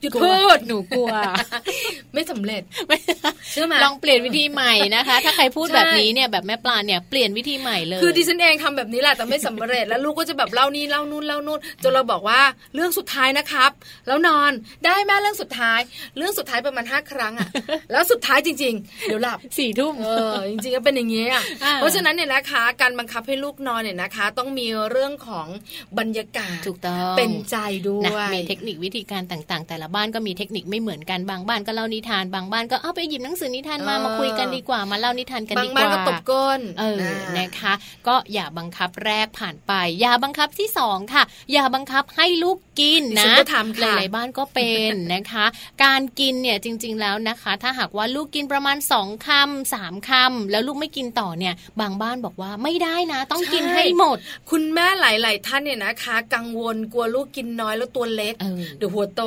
[0.01, 1.09] หยุดพูดหนูกลัว
[2.13, 2.61] ไม่สำเร็จ
[3.51, 12.41] เชื่อไหมลองเปลี่ยนวิธีใหม่นะคะ ถ้าใครพูดแบบนี้เนี่ยแบบแม่ปลาเนี่ยเปลี่ยนวิธีใหม่เลย คือดิฉันเองทำแบบนี้แหละแต่ไม่สำเร็จแล้วลูกก็จะแบบเล่านี่เล่านู่นเล่านู่นจนเราบอกว่า
[12.75, 13.71] เรื่องสุดท้ายนะครับ
[14.07, 14.51] แล้วนอน
[14.85, 15.79] ได้แม่เรื่องสุดท้าย
[16.17, 17.49] เรื่องสุดท้ายประมาณห้าครั้งอะ
[17.91, 21.43] แล้วสุดท้ายจริง ๆ เดี๋ยวหลับสี่ทุ่มเออจริงๆก็เป็นอย่างนี้อะ
[21.75, 25.47] เพราะฉะนั้นเนี่ยนะคะ การบังคับให้ลูกนอนเนี่ยนะคะ ต้องมีเรื่องของ
[25.99, 27.57] บรรยากาศถูกต้องเป็นใจ
[27.89, 36.99] ด้วยมีเทคนิควิธีการต่างๆ แต่ละบ้านก็มีเทคนิคไม่เหมือนกันบางบ้านก็เล่านิทาน บางบ้านก็เอาไปหยิบหนังสือนิทานมามาคุยกันดีกว่ามาเล่านิทานกันดีกว่าบางบ้านก็ตบก้นเออ
[37.37, 37.73] นะคะ
[38.07, 43.33] ก็อย่าบังคับแรกผ่านไป อย่าบังคับที่สองค่ะ อย่าบังคับให้ลูกกินนะ
[43.81, 45.45] หลายๆบ้านก็เป็นนะคะ
[45.83, 54.17] การกินเนี่ยจริง ๆแล้วนะคะ ถ้าหากว่าลูกกินประมาณสองคำสามคำแล้วลูกไม่กินต่อเนี่ย บางบ้านบอกว่าไม่ได้นะ ต้องกินให้หมด
[54.51, 58.33] คุณแม่หลาย ๆ ท่านเนี่ยนะคะ กังวลกลัวลูกกินน้อยแล้วตัวเล็ก
[58.77, 59.21] เดี๋ยวหัวโต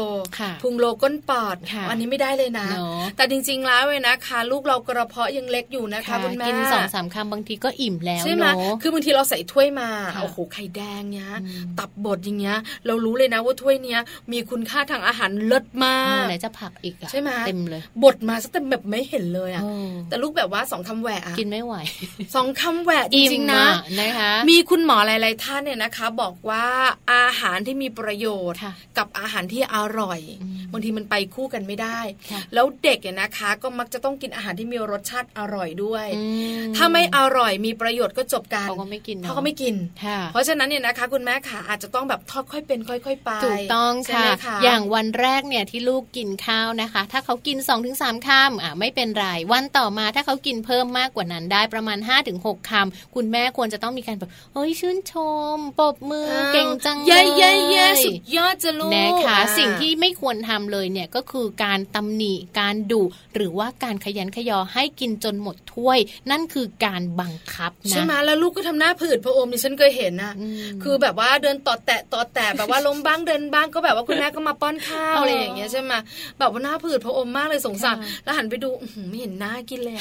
[0.62, 1.56] พุงโลก้นปอด
[1.90, 2.68] อันนี้ไม่ได้เลยนะ
[3.16, 8.46] แต่จริงๆแล้วเลยนะคะ ลูกเรากระเพาะยังเล็กอยู่นะคะคุณแม่กินสองสามคำบางทีก็อิ่มแล้วใช่ไหม
[8.82, 9.88] คือบางทีเราใส่ถ้วยมา
[10.22, 11.32] โอ้โหไข่แดงเนี้ย
[11.78, 14.00] ตับบดอย่างเงี้ย เรารู้เลยนะว่าถ้วยเนี้ย
[14.32, 19.62] มีคุณค่าทางอาหารเลิศมากไหนจะผักอีกใช่ไหมเต็มเลยบดมาซะแต่แบบไม่เห็นเลยอะ
[20.08, 21.74] แต่ลูกแบบว่าสองคำแหวะกินไม่ไหว
[22.34, 23.64] สองคำแหวะจริงๆนะ
[24.00, 26.64] นะคะ มีคุณหมอหลายๆท่านเนี่ยนะคะ บอกว่า
[27.12, 28.58] อาหารที่มีประโยชน์
[28.98, 30.20] กับอาหารที่อร่อย
[30.72, 31.98] บางทีมันไปคู่กันไม่ได้
[32.54, 36.06] แล้วเด็กเนี่ยนะคะ ก็มักจะต้องกินอาหารที่มีรสชาติอร่อยด้วย
[36.76, 39.74] ถ้าไม่อร่อยมีประโยชน์ก็จบกันเขาก็ไม่กินเขาก็ไม่กิน
[40.32, 44.26] เพราะฉะนั้นเนี่ยนะคะ คุณแม่ขาอาจจะต้องแบบทอดค่อยเป็นค่อย ๆ ไปถูกต้องค่ะ
[44.64, 52.38] อย่างวันแรกเนี่ยที่ลูกกินข้าวนะคะ ถ้าเขากิน2อถึงสคำอ่าไม่เป็นไรวันต่อมาถ้าเขากินเพิ่มมากกว่านั้นได้ประมาณ5-6ถึง
[52.70, 55.14] คำคุณแม่ควรจะต้องมีการแบบเฮ้ยชื่นช
[55.54, 63.02] มปรบมือเก่งจังเลยเย้เย้เย้สุดยอดจะลูกนะคะสิ่งที่ไม่ควรทำเลยเนี่ยก็คือการตำหนิการดุ
[63.34, 65.98] หรือว่าการขยันขยอให้กินจนหมดถ้วย
[66.30, 70.32] นั่นคือการบังคับนะใช่ไหมแล้วลูกก็ทำหน้าผืดพระอมดิฉันเคยเห็นนะ
[70.82, 75.92] คือแบบว่าเดินต่อแตะต่อแตะแบบว่าล้มบ้างเดินบ้างก็แบบว่าคุณแม่ก็มาป้อนข้าวอะไรอย่างเงี้ยใช่ไหม
[76.38, 78.68] แบบว่าหน้าผืดพระอมมากเลยสงสารแล้วหันไปดู
[79.08, 79.94] ไม่เห็นหน้ากินเลย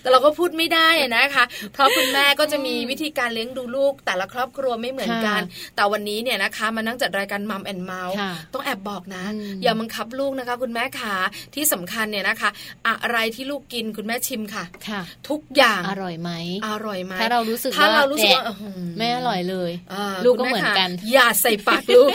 [0.00, 5.40] แต่เราก็พูดไม่ได้นะคะ เพราะคุณแม่ก็จะมีวิธีการเลี้ยงดูลูก แต่ละครอบครัวไม่เหมือนกัน
[5.76, 8.16] แต่วันนี้เนี่ยนะคะมานั่งจัดรายการมัมแอนเมาส์
[8.52, 9.24] ต้องแอบบอกนะ
[9.62, 11.14] อย่าบังคับลูกนะคะ คุณแม่ขา
[11.54, 12.50] ที่สำคัญเนี่ยนะคะ
[12.88, 16.30] อะไรที่ลูกกินคุณแม่ชิมค่ะค่ะ ทุกอย่างอร่อยไหม
[16.68, 18.44] อร่อยไหมถ้าเรารู้สึกถ้าเรารู้สึกว่า
[18.98, 19.72] ไม่อร่อยเลย
[20.24, 22.10] ลูกก็เหมือนกัน อย่าใส่ปากลูก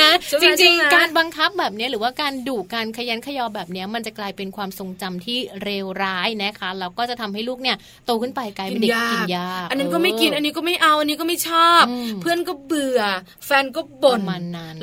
[0.00, 0.10] นะ
[0.42, 7.76] จริง ๆ การบังคับแบบนี้หรือว่าการดุการขยันขยอแบบนี้มันจะกลายเป็นความทรงจำที่เร็วร้ายนะคะแล้วก็จะทำให้ลูกเนี่ย
[8.06, 11.84] โตขึ้นไปกลายเป็นเด็กกินยาอันนั้นก็ไม่กินอันนี้ก็ไม่เอาอันนี้ก็ไม่ชอบ
[12.22, 13.00] เพื่อนก็เบื่อ
[13.46, 14.22] แฟนก็บ่น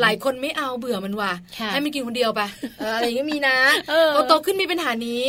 [0.02, 1.34] หลายคนไม่เอาเบื่อมันว่ะ
[1.72, 2.42] ให้มันกินคนเดียวไป
[2.96, 3.58] อะไรอย่างนี้มีนะ
[4.30, 5.26] โตขึ้นมีปัญหานี้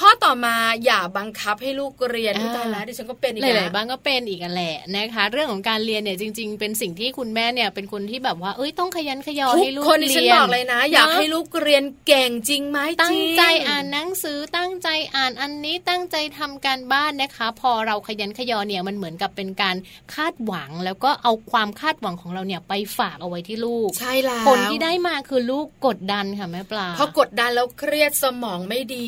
[0.00, 19.76] ข้อต่อมาอย่าบังคับให้ลูกเรียนที่ตายแล้วดิฉันก็เป็นอีกหลายๆบ้างก็เป็นอีกแหละนะคะ เรื่องของการเรียนเนี่ยจริง ๆ เป็นสิ่งที่คุณแม่เนี่ยเป็นคนที่แบบว่าเอ้ยต้องขยันขยอให้ลูกเรียนทุกคนที่ฉันบอกเลยนะ อยากให้ลูกเรียนเก่งจริงไหมตั้งใจอ่านหนังสือตั้งใจอ่านอันนี้ตั้งใจทำการบ้านนะคะ พอเราขยันขยอเนี่ยมันเหมือนกับเป็นการ
[20.14, 29.06] คาดหวังแล้วก็เอาความคาดหวังของเราเนี่ยไปฝากเอาไว้ที่ลูก ใช่แล้วผลที่ได้มาคือลูกกดดันค่ะแม่ปลาพอกดดันแล้วเครียดสมองไม่ดี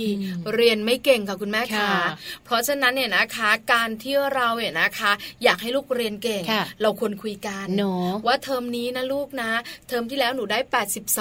[0.54, 1.90] เรียนไม่เก่งค่ะคุณแม่ค่ะ
[2.44, 5.12] เพราะฉะนั้นเนี่ยนะคะ การที่เราเนี่ยนะคะ
[5.44, 6.42] อยากให้ลูกเรียนเก่ง
[6.82, 7.66] เราควรคุยกัน
[8.26, 9.50] ว่าเทอมนี้นะลูกนะ
[9.88, 10.58] เทอมที่แล้วหนูได้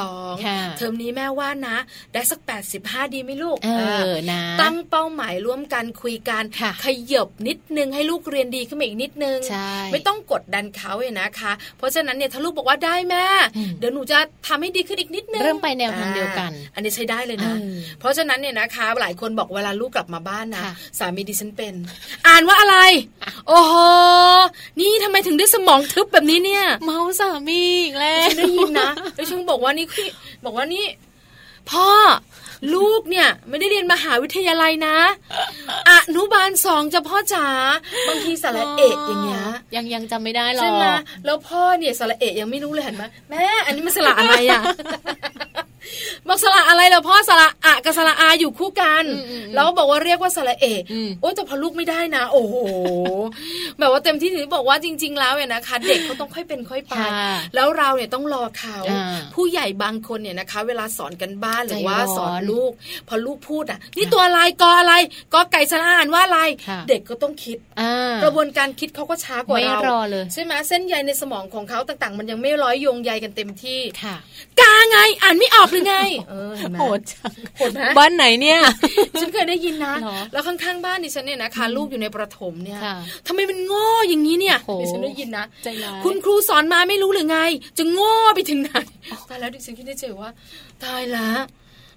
[0.08, 1.78] 82 เทอมนี้แม่ว่านะ
[2.14, 2.40] ได้สัก
[2.78, 3.70] 85 ดีไหมลูกเอ
[4.10, 6.44] อนะตั้งเป้าหมายร่วมกันคุยกัน
[6.84, 9.40] ขยบนิดนึงให้ลูกเรียนดีขึ้นมาอีกนิดนึง
[9.92, 13.26] ไม่ต้องกดดันเขาเลยนะคะ เพราะฉะนั้นเนี่ยถ้าลูกบอกว่าได้แม่
[13.82, 17.54] เดี๋ยวหนูจะทำให้ดีขึ้นอีกนิดนึงเริ่มไปแนวทางเดียวกัน อันนี้ใช้ได้เลยนะ
[18.00, 20.64] เพราะฉะนั้นเนี่ยนะคะ หลายคนบอกเวลาลูกกลับมาบ้านนะ
[21.00, 21.74] สามีดิฉันเป็น
[22.28, 22.78] อ่านว่าอะไร
[23.48, 23.76] โอ้โห
[24.80, 30.08] นี่ทำไมถึงได้สมองทึบแบบนี้เนี่ย เมาสามีอีกแล้วได้ยินนะแล้วฉันบอกว่านี่คือ
[30.46, 30.86] บอกว่านี่
[31.72, 31.88] พ่อ
[32.74, 34.98] ลูกเนี่ยไม่ได้เรียนมหาวิทยาลัยนะ
[35.90, 37.48] อนุบาลสองจะพ่อจ๋า
[38.08, 39.46] บางทีสระเอกอย่างเงี้ย
[39.76, 40.86] ยังยังจำไม่ได้หรอกใช่ไหม
[41.26, 44.62] แล้วพ่อเนี่ยสระเอกยังไม่รู้เลยเห็นไหมแม่อันนี้มันสระอะไรอะ
[46.28, 49.06] บอกสระอะไรเหรอพ่อสระอะกับสระอาอยู่คู่กัน
[49.56, 50.82] แล้วบอกว่าเรียกว่าสระเอก
[51.22, 52.56] โอ้แต่พอลูกไม่ได้นะ โอ้โห
[53.80, 56.96] แบบว่าเต็มที่ถึงบอกว่าจริง ๆ แล้วเนี่ยนะคะ เด็กเขาต้องค่อยเป็นค่อยไป
[57.56, 58.78] แล้วเราเนี่ยต้องรอเขา
[59.36, 62.72] ผู้ใหญ่บางคนเนี่ยนะคะ เวลาสอนกันบ้านหรือว่าสอนลูก
[63.08, 64.94] พอลูกพูดอะ นี่ตัวอะไรกออะไร
[65.34, 66.40] กอไก่สระอ่านว่าอะไร
[66.90, 67.58] เด็กก็ต้องคิด
[68.24, 69.80] กระบวนการคิดเขาก็ช้ากว่าเรา
[70.34, 73.82] ใช่ไหมเส้นใยในสมองของเขาต่างๆ มันยังไม่ร้อยโยงใยกันเต็มที่
[74.60, 75.96] กาไงอ่านไม่ออกหรือไง
[76.80, 78.60] โหดจังโหดบ้านไหนเนี่ย
[79.20, 79.94] ฉันเคยได้ยินนะ
[80.34, 82.80] แล้วข้างๆบ้านดิฉันเนี่ยนะคะลูกอยู่ในประถมเนี่ย
[83.28, 85.46] ทำไมมันโง่อย่างนี้เนี่ยดิฉันได้ยินนะ
[86.04, 87.40] คุณครูสอนมาไม่รู้หรือไง
[87.78, 88.72] จะโง่ไปถึงไหน
[89.30, 90.30] ตายแล้วดิฉันคิดได้เจอว่า
[90.84, 91.42] ตายแล้ว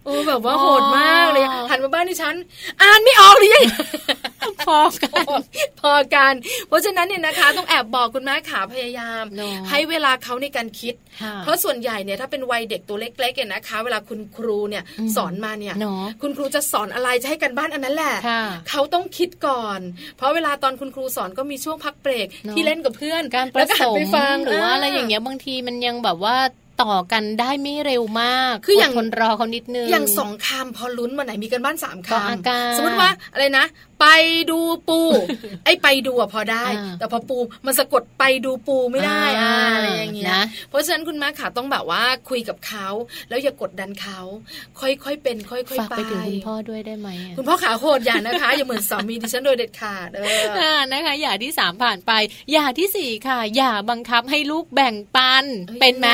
[0.05, 2.35] โอ้แบบว่าโหดมากเลยหันมาบ้านดิฉัน
[2.83, 3.65] อ่านไม่ออกเลย
[4.67, 5.41] พอกัน
[5.81, 6.35] พอกัน
[6.69, 9.25] เพราะฉะนั้นเนี่ยนะคะ ต้องแอบบอกคุณแม่ขาพยายาม
[9.71, 10.95] ให้เวลาเขาในการคิด
[11.43, 14.83] เพราะส่วนใหญ่เนี่ยถ้าเป็นวัยเด็กตัวเล็กๆเนี่ยนะคะ เวลาคุณครูเนี่ย
[15.17, 15.75] สอนมาเนี่ย
[16.23, 18.15] คุณครูจะสอนอะไรจะให้กันบ้านอันนั้นแหละ
[18.71, 19.81] เขาต้องคิดก่อน
[20.17, 23.97] เพราะเวลาตอนคุณครูสอนก็มีช่วงพักเบรกที่เล่นกับเพื่อนการประสม
[24.45, 26.37] หรือว่าอะไรอย่างเงี้ยบางทีมันยังแบบว่า
[26.83, 33.65] ต่อกันได้ไม่เร็วมาก คืออย่างทนรอเขานิดนึง อย่างสองคำพอลุ้นวันไหนมีกันบ้านสามคำสมมติว่าอะไรนะ
[34.05, 34.11] ไป
[34.51, 35.01] ดูปู
[35.65, 36.67] ไอ้ไปดูอะพอได้
[36.99, 37.37] แต่พอปู
[37.67, 39.23] มันสะกดไปดูปูไม่ได้
[39.75, 42.89] อะไรอย่างเงี้ยเพราะฉะนั้นคุณแม่ขาต้องแบบว่าคุยกับเขา
[43.29, 44.21] แล้วอย่ากดดันเขา
[44.81, 52.13] ค่อยๆเป็น ค่อยๆไปฝากไปถึงคุณพ่อด้วยได้ไหมคุณพ่อขาโหดอย่านะคะ อย่าเหมือนสามีดิฉันโดยเด็ดขาดเออนะคะ อย่าที่สามผ่านไป
[52.53, 55.45] อย่าที่สี่ค่ะ อย่าบังคับให้ลูกแบ่งปัน
[55.81, 56.09] เป็นไหม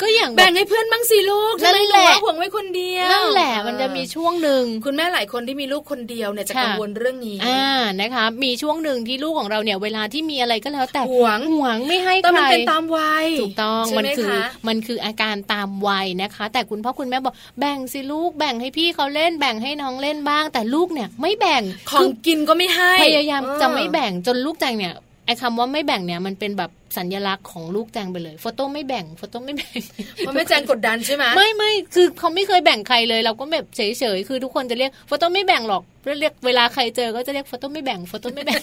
[0.00, 7.64] ก็อย่างแบ่งให้เพื่อนบ้างสิลูกทำไมหนูว่าห่วงไว้คนเดียวนั่นแหละมันจะมีช่วงหนึ่งคุณแม่หลายคนที่มีลูกคนเดียวเนี่ยจะกังวลเรื่องนี้อ่า
[8.00, 14.32] นะคะ มีช่วงหนึ่งที่ลูกของเราเนี่ยเวลาที่มีอะไรก็แล้วแต่ห่วงห่วงไม่ให้ใครมันเป็นตามวัยถูกต้องมันคือ
[14.68, 24.94] มันคืออาการตามวัยนะคะ แต่คุณพ่อคุณแม่บอกแบ่งสิลูกแบ่งให้พี่เขาเล่นแบ่งให้น้องเล่นบ้าง แต่ลูกเนี่ยไม่แบ่งของกินก็ไม่ให้พยายามจะไม่แบ่งจนลูกจังเนี่ย
[25.26, 29.78] ไอ้คำว่าไม่แบ่งเนี่ยมันเป็นแบบ สัญลักษณ์ของลูกแจงไปเลยโฟโต้ไม่แบ่งโฟโต้ไม่แบ่ง
[30.18, 35.84] เพราะไม่แจงกดดันใช่ไหมไม่ไม่คือเขาไม่เคยแบ่งใครเลย เราก็แบบเฉยๆคือทุกคนจะเรียกโฟโต้ไม่แบ่งหรอก
[36.20, 38.60] เรียกเวลาใครเจอก็จะเรียกโฟโต้ไม่แบ่งโฟโต้ไม่แบ่ง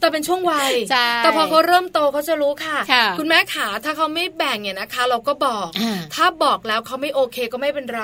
[0.00, 0.72] แต่เป็นช่วงวัย
[1.22, 2.78] แต่พอเขาเริ่มโตเขาจะรู้ค่ะ
[3.18, 5.68] คุณแม่ขาถ้าเขาไม่แบ่งเนี่ยนะคะ เราก็บอก
[6.14, 8.02] ถ้าบอกแล้วเขาไม่โอเคก็ไม่เป็นไร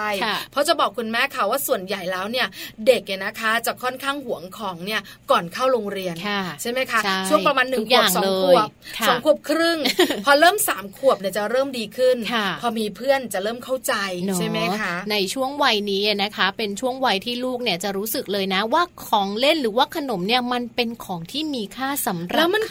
[0.51, 2.46] เพราะจะบอกคุณแม่ค่ะว่าส่วนใหญ่แล้วเนี่ย
[2.86, 6.14] เด็กเนี่ยนะคะ จะค่อนข้างหวงของเนี่ยก่อนเข้าโรงเรียน
[6.62, 8.68] ใช่ไหมคะช่วงประมาณหนึ่งขวบสองขวบ
[9.09, 9.78] สองขวบครึ่ง
[10.24, 12.16] พอเริ่มสามขวบเนี่ยจะเริ่มดีขึ้น
[12.61, 13.95] พอมีเพื่อนจะเริ่มเข้าใจ
[14.36, 22.62] ใช่ไหมคะในช่วงวัยนี้นะคะ เป็นช่วงวัยที่ลูกเนี่ยจะรู้สึกเลยนะว่าของเล่นหรือว่าขนมเนี่ยมันเป็นของที่มีค่าสำหรับเขาแล้วมัน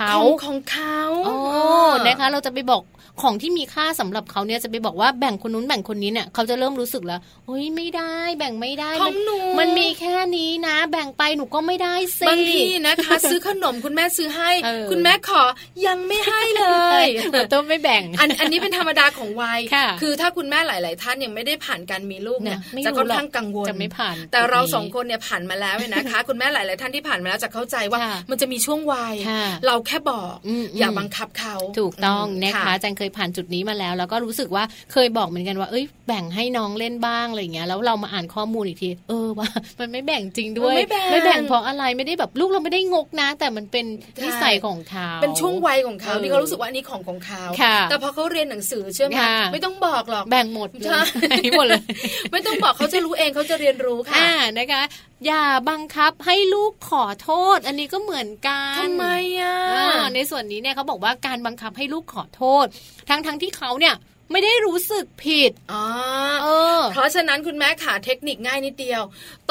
[0.46, 1.36] ของเขาโอ้
[2.08, 2.84] นะคะ เราจะไปบอก
[3.22, 14.52] ของที่มีค่าสำหรับเขาเนี่ยจะไปบอกว่าแบ่งคนนู้นแบ่งคนนี้เนี่ยเขาจะเริ่มรู้สึกแล้วเฮ้ยไม่ได้ แบ่งไม่ได้ของหนูมันมีแค่นี้นะ แบ่งไปหนูก็ไม่ได้สิบางทีนะคะ ซื้อขนมคุณแม่ซื้อให้
[14.92, 15.44] คุณแม่ขอ
[15.88, 19.60] ยังไม่ให้เลยต้องไม่แบ่ง อันอันนี้เป็นธรรมดาของวัย
[20.02, 28.00] คือถ้าคุณแม่หลาย ๆ ท่านยังไม่ได้ผ่านการมีลูกเนี่ยจะค่อนข้างกังวลจะไม่ผ่าน แต่เราสองคนเนี่ยผ่านมาแล้วนะคะ คุณแม่หลาย ๆ ท่านที่ผ่านมาแล้วจะเข้าใจว่า
[28.30, 29.16] มันจะมีช่วงวัย
[29.68, 30.36] เราแค่บอก
[30.78, 39.50] อย่าบังคับเขาถูกต้องนะคะจังเคยผ่านจุดนี้มาแล้ว แล้วก็รู้สึกว่าเคยบอกเหมือนกันว่าเอ้ยแบ่งให้น้องเล่นบ้างอะไรเงี้ยแล้วเรามาอ่านข้อมูลอีกทีเออว่า
[39.80, 40.88] มันไม่แบ่งจริงด้วย ไม่
[41.26, 43.86] แบ่งเพราะอะไรไม่ได้แบบลูกเราไม่ได้งกนะ แต่มันเป็น
[44.24, 47.44] นิสัยของเขาเป็นช่วงวัยของเขาที่เขารู้สึกว่าอันนี้ของของเขา
[47.90, 49.22] แต่พอเขาเรียนหนังสือเชื่อไหม
[49.54, 51.02] ไม่ต้องบอกหรอกแบ่งหมดใช่
[51.58, 51.82] หมดเลย
[52.32, 54.28] ไม่ต้องบอกเขาจะรู้เองเขาจะเรียนรู้ค่ะ
[54.58, 54.82] นะคะ
[55.26, 59.06] อย่าบังคับให้ลูกขอโทษ อันนี้ก็เหมือนกันทำไม
[59.42, 59.56] อะ
[60.16, 62.66] ในส่วนนี้เนี่ยเขาบอกว่าการบังคับให้ลูกขอโทษ
[63.10, 63.96] ทั้งทั้งที่เขาเนี่ย
[64.32, 65.84] ไม่ได้รู้สึกผิดอ๋อ
[66.44, 69.02] เออ เพราะฉะนั้นคุณแม่ขาเทคนิคง่ายนิดเดียว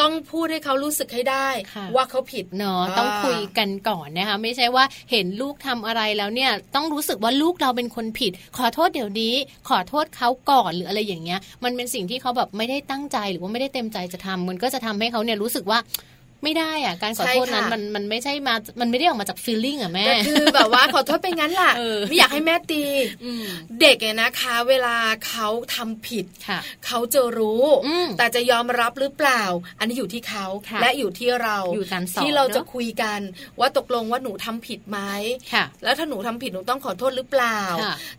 [0.01, 1.49] ต้องพูดให้เขารู้สึกให้ได้
[1.95, 9.35] ว่าเขาผิดเนาะต้องคุยกันก่อนนะคะ ไม่ใช่ว่าเห็นลูกทำอะไรแล้วเนี่ย ต้องรู้สึกว่าลูกเราเป็นคนผิด ขอโทษเดี๋ยวนี้
[9.69, 15.79] ขอโทษเขาก่อนหรืออะไรอย่างเงี้ย มันเป็นสิ่งที่เขาแบบไม่ได้ตั้งใจหรือว่าไม่ได้เต็มใจจะทำมันก็จะทำให้เขาเนี่ยรู้สึกว่า
[16.45, 21.71] ไม่ได้อะการขอโทษนั้นมันมันไม่ใช่มา มันไม่ได้ออกมาจากฟีลลิ่งอะแม่คือแบบว่าขอโทษไปงั้นล่ะ
[22.09, 22.83] ไม่อยากให้แม่ตี
[23.81, 24.97] เด็กเนี่ยนะคะ เวลา
[25.29, 26.27] เขาทำผิด
[26.87, 27.65] เขาจะรู้
[28.19, 29.43] แต่จะยอมรับหรือเปล่า
[29.79, 30.47] อันนี้อยู่ที่เขา
[30.81, 31.59] และอยู่ที่เรา
[32.23, 33.21] ที่เราจะคุยกัน
[33.61, 34.99] ว่าตกลงว่าหนูทำผิดไหม
[35.85, 37.61] แล้วถ้าหนูทำผิดหนูต้องขอโทษหรือเปล่า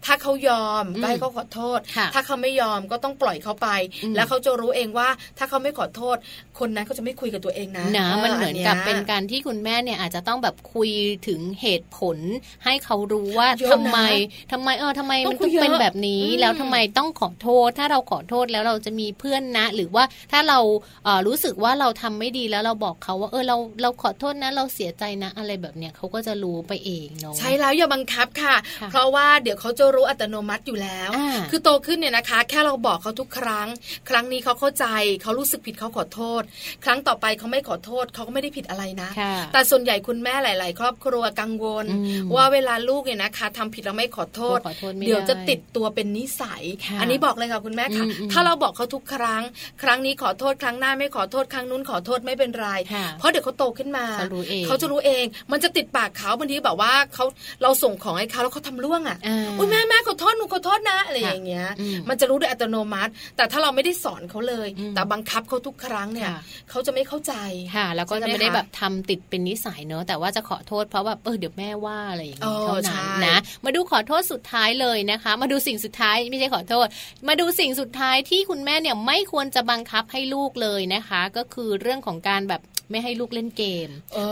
[0.06, 1.80] ถ้าเขายอมก็ให้เขาขอโทษ
[2.14, 3.70] ถ้าเขาไม่ยอมก็ต้องปล่อยเขาไป
[4.16, 6.18] แล้วเขาจะรู้เองว่าถ้าเขาไม่ขอโทษ
[6.60, 10.90] คนนั้นเขาจะไม่คุยกับตัวเองนะนะมันเหมือนกับเป็นการที่คุณแม่เนี่ยอาจจะต้องแบบคุย
[11.28, 12.18] ถึงเหตุผล
[12.66, 14.00] ให้เขารู้ว่าทำไม
[14.52, 20.60] ทำไมเออทำไมมันต้องเป็นแบบนี้แล้วทำไมต้องขอโทษ ถ้าเราขอโทษแล้วเราจะมีเพื่อนนะ หรือว่าถ้าเรา
[21.06, 28.56] เรู้สึกว่าเราทำไม่ดีแล้วเราบอกเขาว่าเออเราเราขอโทษนะเราเสียใจนะอะไรแบบเนี้ยเขาก็จะรู้ไปเองเนาะใช่แล้วอย่าบังคับค่ะ
[28.92, 31.10] เพราะว่าเดี๋ยวเขาจะรู้อัตโนมัติอยู่แล้ว
[31.52, 33.68] คือโตขึ้นเนี่ยนะคะ แค่เราบอกเขาทุกครั้ง
[34.10, 34.86] ครั้งนี้เขาเข้าใจ
[35.22, 36.42] เขารู้สึกผิดเขาขอโทษ
[36.84, 39.10] ครั้งต่อไปเขาไม่ขอโทษเขาก็ไม่ได้ผิดอะไรนะ
[39.54, 41.86] แต่ส่วนใหญ่คุณแม่หลาย ๆ ครอบครัวกังวล
[42.36, 44.60] ว่าเวลาลูกเนี่ยนะคะทำผิดเราไม่ขอโทษ
[45.06, 46.64] เดี๋ยวจะติดตัวเป็นนิสัย
[47.00, 49.44] อันนี้บอกเลยค่ะคุณแม่ค่ะ ถ้าเราบอกเขาทุกครั้ง
[49.84, 52.70] ครั้งนี้ขอโทษครั้งหน้าไม่ขอโทษครั้งนู้นขอโทษไม่เป็นไร
[53.20, 54.06] เพราะเดี๋ยวเขาโตขึ้นมา
[54.66, 57.26] เขาจะรู้เอง มันจะติดปากเขาบางทีแบบว่าเขา
[57.64, 59.18] เราส่งของให้เขาแล้วเขาทำล่วงอะ
[59.58, 61.68] อุ้ยแม่แม่ขอโทษหนูขอโทษนะอะไรอย่างเงี้ย
[62.10, 66.32] มันจะรู้โดยอัตโนมัติ แต่ถ้าเราไม่ได้สอนเขาเลย แต่บังคับเขาทุกครั้งเนี่ย
[66.70, 67.34] เขาจะไม่เข้าใจ
[67.76, 76.88] ค่ะแล้วก็จะไม่ได้แบบทำติดเป็นนิสัยเนอะแต่ว่าจะขอโทษเพราะว่าเออเดี๋ยวแม่ว่าอะไรอย่างนี้เท่านั้นนะมาดูขอโทษสุดท้ายเลยนะคะ มาดูสิ่งสุดท้ายไม่ใช่ขอโทษ
[77.28, 82.62] มาดูสิ่งสุดท้ายที่คุณแม่เนี่ยไม่ควรจะบังคับให้ลูกเลยนะคะ ก็คือเรื่องของการแบบ
[82.92, 83.90] ไม่ให้ลูกเล่นเกม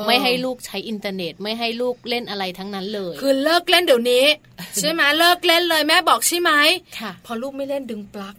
[0.08, 4.26] ไม่ให้ลูกใช้อินเทอร์เน็ต ไม่ให้ลูกเล่นอะไรทั้งนั้นเลย คือเลิกเล่นเดี๋ยวนี้
[4.80, 6.52] ใช่ไหมเลิกเล่นเลยแม่บอกใช่ไหม
[7.00, 8.36] ค่ะพอลูกไม่เล่นดึงปลั๊ก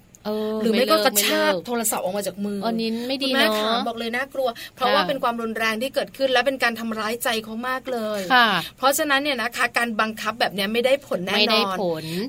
[0.63, 8.21] หรือไม่ก็กระชากโทรศัพท์ออกมาจากมืออันนี้ไม่ดีเนาะบอกเลยน่ากลัว เพราะว่าเป็นความรุนแรงที่เกิดขึ้นและเป็นการทำร้ายใจเขามากเลย
[8.79, 11.77] เพราะฉะนั้นเนี่ยนะคะ การบังคับแบบนี้ไม่ได้ผลแน่นอน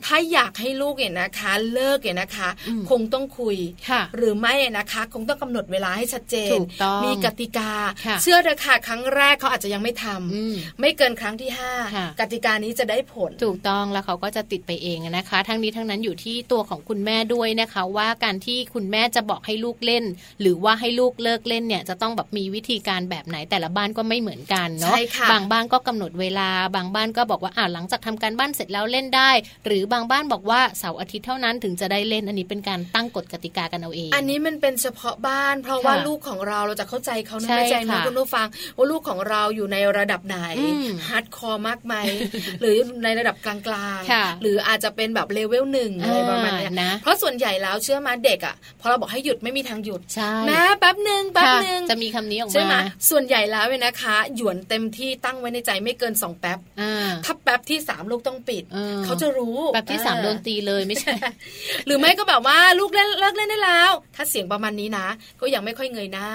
[0.05, 2.49] ถ้าอยากให้ลูกเนี่ยนะคะ เลิกเนี่ยนะคะ
[2.89, 3.57] คงต้องคุย
[4.17, 6.57] หรือไม่นะคะ คงต้องกำหนดเวลาให้ชัดเจน
[7.03, 7.71] มีกติกา
[8.21, 11.73] เชื่อเลยค่ะครั้งแรกเขาอาจจะยังไม่ทำไม่เกินครั้งที่ห้า
[12.19, 20.03] กติกานี้จะได้ผล ถูกต้องแล้วเขาก็จะติดไปเองนะคะ ทั้งนี้ทั้งนั้นอยู่ที่ตัวของคุณแม่ด้วยนะคะว่าการที่คุณแม่จะบอกให้ลูกเล่น
[20.41, 24.95] หรือว่าให้ลูกเลิกเล่นเนี่ยจะต้องแบบมีวิธีการแบบไหนแต่ละบ้านก็ไม่เหมือนกันเนาะ
[25.31, 29.31] บางบ้านก็กำหนดเวลา บางบ้านก็บอกว่าอ่าหลังจากทำการบ้านเสร็จแล้วเล่นได้
[29.65, 40.37] หรือบางบ้านบอกว่าเสาร์อาทิตย์เท่านั้นถึงจะได้เล่นอันนี้เป็นการตั้งกฎกติกากันเอาเอง อันนี้มันเป็นเฉพาะบ้าน เพราะว่าลูกของเราเราจะเข้าใจเขาไม่ใจนะคุณผู้ฟังว่าลูกของเราอยู่ในระดับไหน
[41.07, 41.95] hardcore มากไหม
[42.61, 43.55] หรือในระดับกลา
[43.97, 46.69] งๆหรืออาจจะเป็นแบบเลเวลหนึ่งอะไรประมาณนี้
[47.01, 50.01] เพราะส่วนใหญ่แล้วเชื่อว่าเด็กอะพอเราบอกให้หยุดไม่มีทางหยุด
[50.47, 52.75] แม้แป๊บหนึ่งแป๊บหนึ่งจะมีคำนี้ออกมาใช่ไหม
[53.09, 56.59] ส่วนใหญ่แล้วเนี่ยนะคะ หยวนเต็มที่ตั้งไว้ในใจไม่เกินสองแป๊บ
[57.25, 58.63] ถ้าแป๊บที่สามลูกต้องปิด
[59.05, 61.13] เขาจะรู้แป๊บที่สามโดนตีเลยไม่ใช่
[61.85, 65.07] หรือไม่ก็แบบว่าลูกเล่นเลิกเล่นได้แล้ว ถ้าเสียงประมาณนี้นะ
[65.41, 66.27] ก็ยังไม่ค่อยเงยหน้า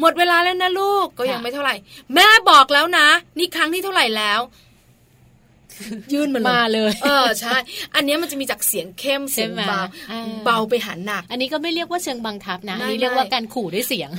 [0.00, 1.74] หมดเวลาแล้วนะลูกก็ยังไม่เท่าไหร่
[2.14, 3.06] แม่บอกแล้วนะ
[3.38, 4.40] นี่ครั้งที่เท่าไหร่แล้ว
[6.12, 7.56] ยื่นมาเลยมาเลย เออใช่
[7.94, 9.80] อันนี้มันจะมีจากเสียงเข้มเสียงเบา
[10.44, 14.10] เบาไปหาหนัก อันนี้ก็ไม่เรียกว่าเชิงบังคับนะอันนี้เรียกว่าการขู่ด้วยเสียง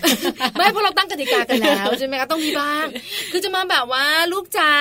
[0.57, 2.85] ไม่เพราะเราตั้งกติกากันแล้วใช่ไหมคะต้องมีบ้าง
[3.31, 4.71] คือจะมาแบบว่าลูกจ๋า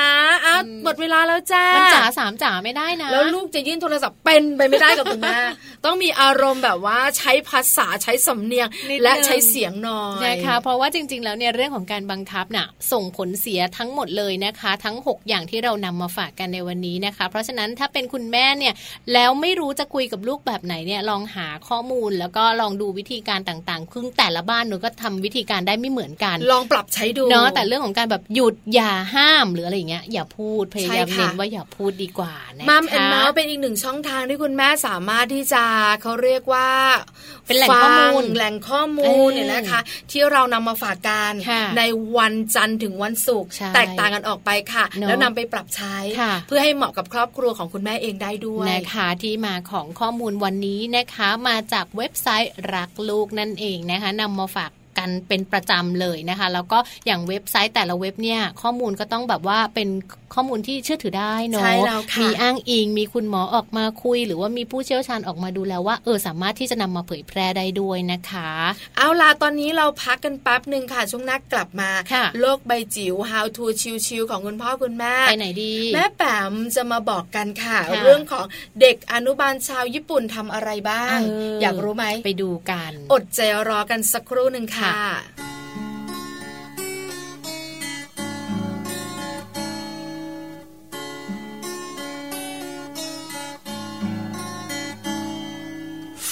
[0.44, 5.38] อะหมดเวลาแล้วจ้ามันจ๋าสามจ๋าไม่ได้นะ แล้วลูกจะยื่นโทรศัพท์เป็นไปไม่ได้กับคุณแม่
[5.84, 8.68] ต้องมีอารมณ์แบบว่าใช้ภาษาใช้สำเนียง
[9.02, 18.74] และใช้เสียงหน่อยนะคะเพราะว่าจริง ๆ แล้วเนี่ยเรื่องของการบังคับน่ะส่งผลเสียทั้งหมดเลยนะคะ ทั้ง 6 อย่างที่เรานำมาฝากกันในวันนี้นะคะ เพราะฉะนั้นถ้าเป็นคุณแม่เนี่ย
[19.12, 35.64] แล้วไม่รู้จะคุยกับลูกแบบไหนเนี่ยลองหาข้อมูลแล้วก็ลองดูวิธีการต่างๆคือแต่ละบ้านหนูก็ทำวิธีการได้ไม่เหมือนกัน ลองปรับใช้ดูเนาะแต่เรื่องของการแบบหยุดอย่าห้ามหรืออะไรเงี้ยอย่าพูดพยายามเน้นว่าอย่าพูดดีกว่านะคะมัมแอนเมาส์เป็นอีกหนึ่งช่องทางที่คุณแม่สามารถที่จะ
[36.02, 36.68] เขาเรียกว่า
[37.46, 41.32] เป็นแหล่งข้อมูลแหล่งข้อมูลเนี่ยนะคะ ที่เรานำมาฝากกัน
[41.78, 41.82] ใน
[42.16, 45.96] วันจันทร์ถึงวันศุกร์แตกต่างกันออกไปค่ะ แล้วนำไปปรับใช้
[46.48, 54.70] เพื่อให้เหมาะกับครอบครัวของคุณแม่เองได้ด้วยนะคะที่มาของข้อมูลวันนี้นะคะ มาจากเว็บไซต์รักลูกนั่นเองนะคะนำมาฝาก
[55.04, 59.88] กันเป็นประจำเลยนะคะ แล้วก็อย่างเว็บไซต์แต่ละเว็บเนี่ยข้อมูลก็ต้องแบบว่าเป็น
[60.34, 61.64] ข้อมูลที่เชื่อถือได้เนาะ
[62.22, 68.50] มีอ้างอิง มีคุณหมอออกมาคุย หรือว่ามีผู้เชี่ยวชาญออกมาดูแล้วว่าเออสามารถที่จะนำมาเผยแพร่ได้ด้วยนะคะ
[68.96, 71.90] เอาล่ะตอนนี้เราพักกันแป๊บหนึ่งค่ะ ช่วงนักกลับมา
[72.40, 73.64] โลกใบจิ๋ว How to
[74.06, 78.44] ชิวๆของคุณพ่อคุณแม่ไปไหนดี แม่แปมจะมาบอกกันค่ะ เรื่องของ
[78.80, 81.18] เด็กอนุบาลชาวญี่ปุ่นทำอะไรบ้าง
[81.62, 84.96] อยากรู้ไหมไปดูกัน อดใจรอกันสักครู่หนึ่งค่ะเ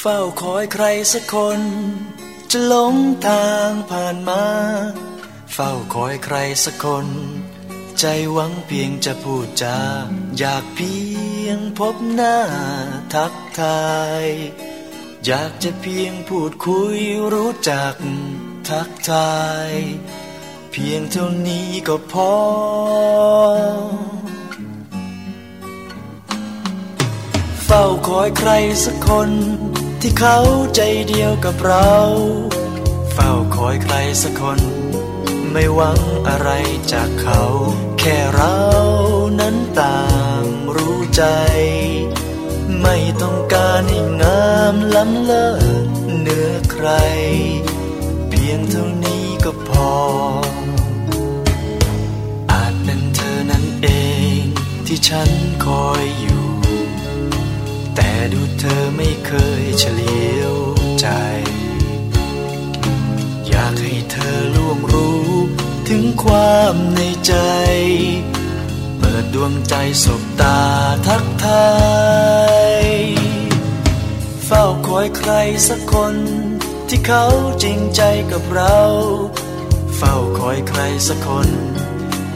[0.02, 1.60] ฝ้าคอยใครสักคน
[2.50, 2.94] จะหลง
[3.26, 4.44] ทางผ่านมา
[5.52, 7.08] เฝ้าคอยใครสักคน
[7.98, 9.78] ใจหวังเพียงจะพูดจา
[10.38, 10.96] อยากเพี
[11.44, 12.38] ยงพบหน้า
[13.14, 13.90] ทักทา
[14.24, 14.26] ย
[15.26, 16.98] อยากจะเพียงพูดคุย
[17.32, 17.94] รู้จัก
[18.70, 19.72] ทักทาย
[20.70, 22.34] เพียงเท่านี้ก็พอ
[27.64, 28.50] เฝ้าคอยใคร
[28.84, 29.30] สักคน
[30.00, 30.38] ที่เขา
[30.74, 31.94] ใจเดียวกับเรา
[33.12, 34.60] เฝ้าคอยใครสักคน
[35.52, 36.50] ไม่หวังอะไร
[36.92, 37.42] จากเขา
[37.98, 38.58] แค่เรา
[39.40, 40.02] นั้นต่า
[40.42, 40.44] ง
[40.76, 41.24] รู้ใจ
[42.82, 45.48] ไม่ต้องการให้งามล้ำเลิ
[45.84, 45.86] ศ
[46.20, 46.88] เหนือใคร
[48.52, 49.90] ยงเท่านี้ก็พอ
[52.52, 53.88] อาจเป็นเธอนั้นเอ
[54.36, 54.40] ง
[54.86, 55.30] ที่ฉัน
[55.64, 56.46] คอยอยู่
[57.94, 59.32] แต่ดูเธอไม่เค
[59.62, 60.54] ยเฉลียว
[61.00, 61.06] ใจ
[63.48, 65.26] อยากให้เธอล่วงรู้
[65.88, 67.34] ถึงความในใจ
[68.98, 69.74] เปิดดวงใจ
[70.04, 70.60] สบตา
[71.06, 71.68] ทักทา
[72.80, 72.84] ย
[74.44, 75.30] เฝ้าคอยใคร
[75.68, 76.16] สักคน
[76.94, 77.26] ที่เขา
[77.62, 78.78] จริงใจกับเรา
[79.96, 81.48] เฝ้าคอยใครสักคน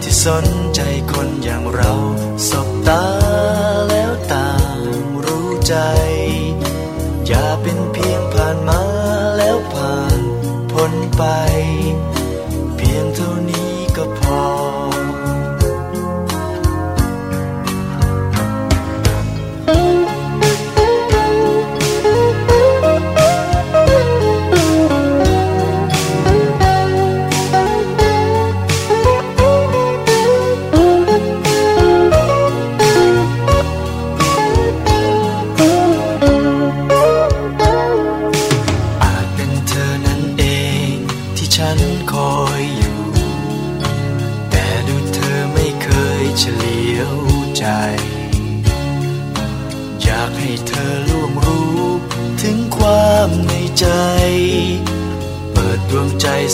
[0.03, 0.81] ที่สนใจ
[1.13, 1.93] คนอย่างเรา
[2.49, 3.05] สบตา
[3.89, 4.81] แล้วต่าง
[5.25, 5.75] รู้ใจ
[7.27, 8.83] อย่าเป็นเพียงผ่านมา
[9.39, 10.19] แล้วผ่าน
[10.73, 11.23] พ้นไป
[12.77, 13.56] เพียงเท่านี้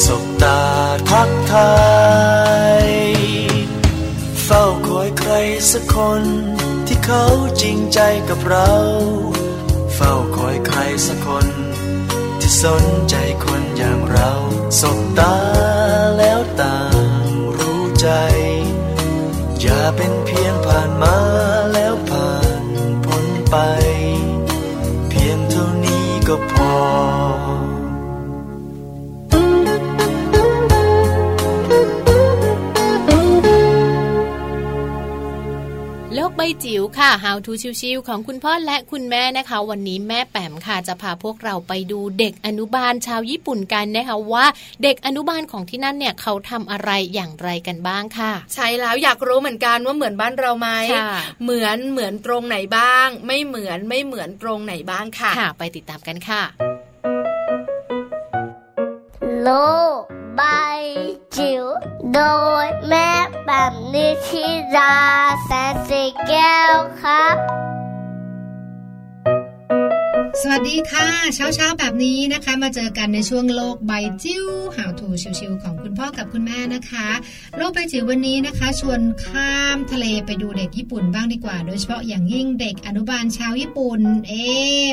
[0.06, 0.60] สบตา
[1.10, 1.72] ทักทา
[2.86, 2.88] ย
[4.44, 5.32] เฝ้าคอยใคร
[5.70, 6.22] สักคน
[6.86, 7.24] ที่เขา
[7.60, 8.72] จริงใจกับเรา
[9.94, 11.46] เฝ้าคอยใครสักคน
[12.40, 13.14] ที่สนใจ
[13.44, 14.32] คนอย่างเรา
[14.80, 15.36] สบตา
[16.18, 16.80] แล้วต่า
[17.24, 17.26] ง
[17.58, 18.08] รู้ใจ
[19.60, 21.16] อย่าเป็นเพียงผ่านมา
[21.72, 22.62] แล้วผ่าน
[23.04, 23.56] พ้นไป
[26.72, 27.21] ก็
[36.42, 44.46] บใบจิ๋วค่ะ How to ชิวๆของคุณพ่อและคุณแม่นะคะ วันนี้แม่แปมค่ะจะพาพวกเราไปดูเด็กอนุบาลชาวญี่ปุ่นกันนะคะว่า
[44.82, 50.68] เด็กอนุบาลของที่นั่นเนี่ยเขาทำอะไรอย่างไรกันบ้างค่ะ ใช่แล้วอยากรู้เหมือนกันว่าเหมือนบ้านเราไหม
[51.42, 56.42] เหมือนเหมือนตรงไหนบ้าง ไม่เหมือนไม่เหมือนตรงไหนบ้างค่ะ ค่ะ ไปติดตามกันค่ะ
[59.42, 59.48] โล
[60.00, 60.80] บาย
[61.36, 61.64] จิ๋ว
[62.14, 62.20] โด
[62.64, 63.10] ยแม่
[63.46, 64.94] แบบนิชิรา
[65.46, 75.08] แสวัสดีค่ะ เช้าเช้าแบบนี้นะคะ มาเจอกันในช่วงโลกใบจิ้วหาวถู
[75.38, 77.08] ชิวๆของคุณพ่อกับคุณแม่นะคะ
[77.56, 84.44] โลกใบจิ๋ววันนี้นะคะ ชวนข้ามทะเลไปดูเด็กญี่ปุ่นบ้างดีกว่า โดยเฉพาะอย่างยิ่งเด็กอนุบาลชาวญี่ปุ่น เอ๊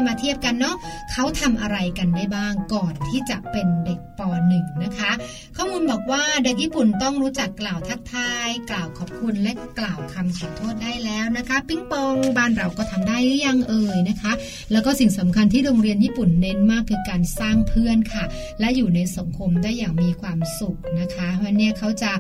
[0.06, 0.76] มาเทียบกันเนาะ
[1.12, 4.22] เขาทำอะไรกันได้บ้างก่อนที่จะเป็นเด็กป
[4.52, 5.12] .1 นะคะ
[5.58, 14.32] ข้อมูลบอกว่าเด็กญี่ปุ่นต้องรู้จักกล่าวทักทาย กล่าวขอบคุณและกล่าวคำขอโทษได้แล้วนะคะ ปิ้งปองบ้านเราก็ทำได้หรือยังเอ่ยนะคะ
[14.72, 18.26] แล้วก็สิ่งสำคัญที่โรงเรียนญี่ปุ่นเน้นมากคือการสร้างเพื่อนค่ะ
[18.60, 22.12] และอยู่ในสังคมได้อย่างมีความสุขนะคะวันนี้เขาจะ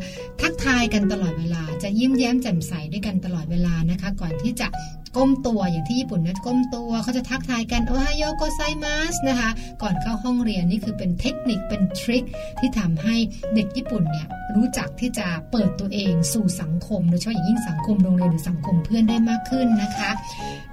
[0.41, 4.67] ทักทายกันตลอดเวลา จะยิ้มแย้มแจ่มใสด้วยกันตลอดเวลานะคะ ก่อนที่จะ
[5.17, 9.49] ก้มตัวอย่างที่ญี่ปุ่นนะก้มตัวเขาจะทักทายกันโอฮโยโกไซมัสนะคะ
[9.81, 12.23] ก่อนเข้าห้องเรียนนี่คือเป็นเทคนิคเป็นทริค
[12.59, 13.15] ที่ทำให้
[13.55, 20.09] เด็กญี่ปุ่นเนี่ยรู้จักที่จะเปิดตัวเองสู่สังคมโดยเฉพาะอย่างยิ่งสังคมโรงเรียนหรือสังคมเพื่อนได้มากขึ้นนะคะ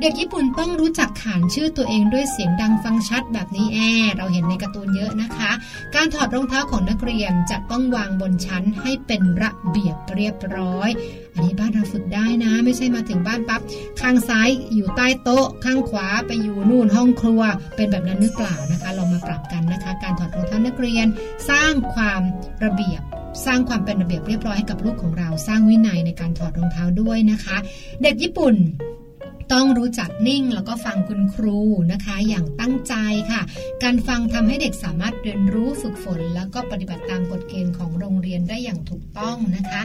[0.01, 3.79] เด็กญี่ปุ่นต้องรู้จักขานชื่อตัวเองด้วยเสียงดังฟังชัดแบบนี้แอ
[4.17, 5.51] เราเห็นในการ์ตูนเยอะนะคะ
[5.95, 10.91] การถอดรองเท้าของนักเรียนจะต้องวางบนชั้นให้เป็นระเบียบเรียบร้อย
[11.35, 13.61] อันนี้บ้านเราฝึกได้นะ ไม่ใช่มาถึงบ้านปั๊บ
[14.01, 17.43] ข้างซ้ายอยู่ใต้โต๊ะ ข้างขวาไปอยู่นู่นห้องครัว
[17.77, 21.07] เป็นแบบนั้นหรือเปล่านะคะลองมาปรับกันนะคะ การถอดรองเท้านักเรียน
[21.51, 22.23] สร้างความ
[22.65, 23.03] ระเบียบ
[23.47, 27.57] สร้างความเป็นระเบียบเรียบร้อยให้กับลูกของเราสร้างวินัยในการถอดรองเท้าด้วยนะคะ
[28.03, 28.55] เด็กญี่ปุ่น
[29.53, 31.59] ต้องรู้จักนิ่งแล้วก็ฟังคุณครู
[31.93, 32.95] นะคะ อย่างตั้งใจ
[33.31, 33.43] ค่ะ
[33.83, 39.83] การฟังทำให้เด็กสามารถเรียนรู้ฝึกฝน แล้วก็ปฏิบัติตามกฎเกณฑ์ของโรงเรียนได้อย่างถูกต้องนะคะ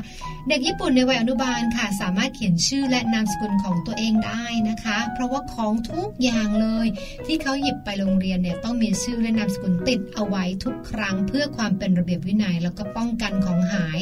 [0.50, 6.88] เด็กญี่ปุ่นในวัยอนุบาลค่ะ สามารถเขียนชื่อและนามสกุลของตัวเองได้นะคะ เพราะว่าของทุกอย่างเลย
[7.26, 14.00] ที่เขาหยิบไปโรงเรียนเนี่ยต้องมีชื่อและนามสกุลติดเอาไว้ทุกครั้ง เพื่อความเป็นระเบียบวินัย แล้วก็ป้องกันของหาย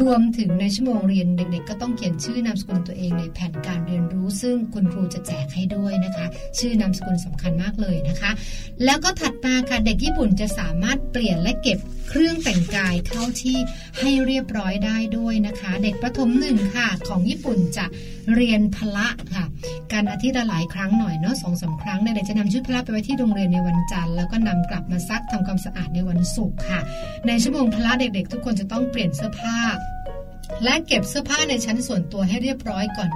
[0.00, 6.26] รวมถึงในชั่วโมงเรียนเด็ก ๆ ก็ต้องเขียนชื่อนามสกุลตัวเองในแผนการเรียนรู้ซึ่งคุณครูจะแจกให้ด้วยนะคะ
[6.58, 8.30] ชื่อนามสกุลสำคัญมากเลยนะคะ
[8.84, 11.78] แล้วก็ถัดมาค่ะเด็กญี่ปุ่นจะสามารถเปลี่ยนและเก็บ
[12.08, 13.58] เครื่องแต่งกายเข้าที่
[13.98, 17.86] ให้เรียบร้อยได้ด้วยนะคะ เด็กประถมหนึ่งค่ะ ของญี่ปุ่นจะ
[18.34, 19.44] เรียนพละค่ะ
[19.92, 26.80] การอาทิตย์ละหลายครั้งหน่อยเนาะสองสาครั้งเด็กจะนำชุดพละไปไว้ที่โรงเรียนในวันจันทร์แล้วก็นำกลับมาซักทำความสะอาดในวันศุกร์ค่ะ
[27.26, 29.58] ในชั่วโมงพละเด็กๆ ทุกคนจะต้องเปลี่ยนเสื้อผ้า
[30.64, 33.10] และเก็บเสื้อผ้าในชั้นส่วนตัวให้เรียบร้อยก่อน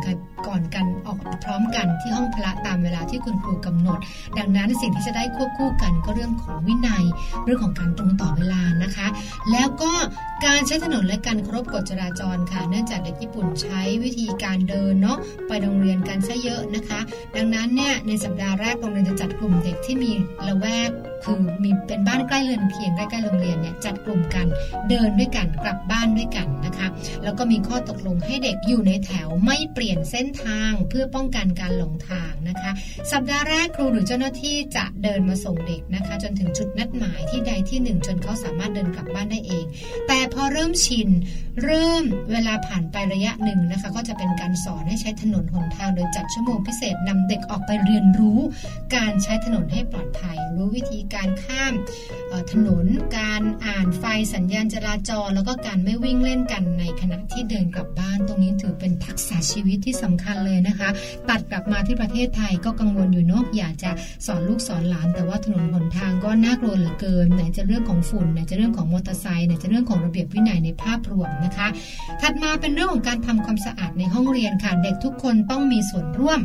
[0.47, 3.99] ก่อนกันออกพร้อมกันที่ห้องพระตามเวลาที่คุณครูกำหนด
[4.39, 7.05] ดังนั้นสิ่งที่จะได้ควบคู่กันก็เรื่องของวินัย
[7.45, 9.07] เรื่องของการตรงต่อเวลานะคะ
[9.53, 9.93] แล้วก็
[10.47, 15.19] การใช้ถนนและการครบกฎจราจรค่ะ เนื่องจากเด็กญี่ปุ่นใช้วิธีการเดินเนาะ
[15.49, 17.01] ไปโรงเรียนกันซะเยอะนะคะ
[17.37, 20.13] ดังนั้นเนี่ยในสัปดาห์แรกโรงเรียนจะจัดกลุ่มเด็กที่มี
[20.47, 20.91] ละแวก
[21.25, 24.47] คือมีเป็นบ้านใกล้เรือนเคียงใกล้ๆโรงเรียนเนี่ยจัดกลุ่มกัน
[24.89, 26.89] เดินด้วยกันกลับบ้านด้วยกันนะคะ
[27.25, 32.71] แล้วก็มีข้อตกลงให้เด็กอยู่ในแถวไม่เปลี่ยนเส้นทางเพื่อป้องกันการหลงทางนะคะ
[33.13, 39.65] สัปดาห์แรกครูหรือเจ้าหน้าที่จะเดินมาส่งเด็กนะคะ จนถึงจุดนัดหมายที่ใดที่หนึ่งจนเขาสามารถเดินกลับบ้านได้เอง
[40.09, 41.09] แต่พอเริ่มชิน
[41.65, 48.41] เริ่มเวลาผ่านไประยะหนึ่งนะคะ ก็จะเป็นการสอนให้ใช้ถนนหนทางโดยจัดชั่วโมงพิเศษนำเด็กออกไปเรียนรู้
[48.97, 51.75] การใช้ถนนให้ปลอดภัย รู้วิธีการข้าม
[52.53, 52.87] ถนน
[53.19, 54.05] การอ่านไฟ
[54.35, 60.89] สัญญาณจราจร แล้วก็การไม่วิ่งเล่นกันในขณะที่เดินกลับบ้าน ตรงนี้ถือเป็นทักษะชีวิตที่สำคัญเลยนะคะ
[61.29, 63.91] ตัดกลับมาที่ประเทศไทยก็กังวลอยู่เนาะอยากจะ
[64.27, 71.69] สอนลูกสอนหลาน แต่ว่าถนนหนทางก็น่ากลัวเหลือเกินไหนจะเรื่องของฝุ่นไหนจะเรื่องของมอเตอร์ไซค์ไหนจะเรื่องของระเบียบวินัยในภาพรวมนะคะ
[72.21, 76.41] ถัดมาเป็นเรื่องของการทำความสะอาดในห้องเรียนค่ะเด็กทุกคนต้องมีส่วนร่วม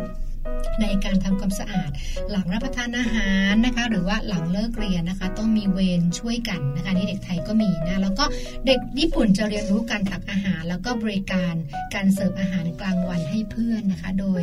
[0.81, 1.89] ในการทำความสะอาด
[2.31, 8.25] หลังรับประทานอาหารนะคะ หรือว่าหลังเลิกเรียนนะคะ ต้องมีเวรช่วยกันนะคะนี่เด็กไทยก็มีนะแล้วก็
[8.65, 11.53] เด็กญี่ปุ่นจะเรียนรู้การตักอาหาร แล้วก็บริการ
[11.95, 14.41] การเสิร์ฟอาหารกลางวันให้เพื่อนนะคะ โดย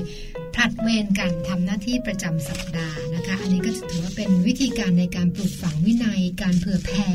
[0.54, 7.08] ผลัดเวรกันทำหน้าที่ประจำสัปดาห์นะคะ อันนี้ก็ถือว่าเป็นวิธีการในการปลูกฝังวินัย การเผื่อแผ่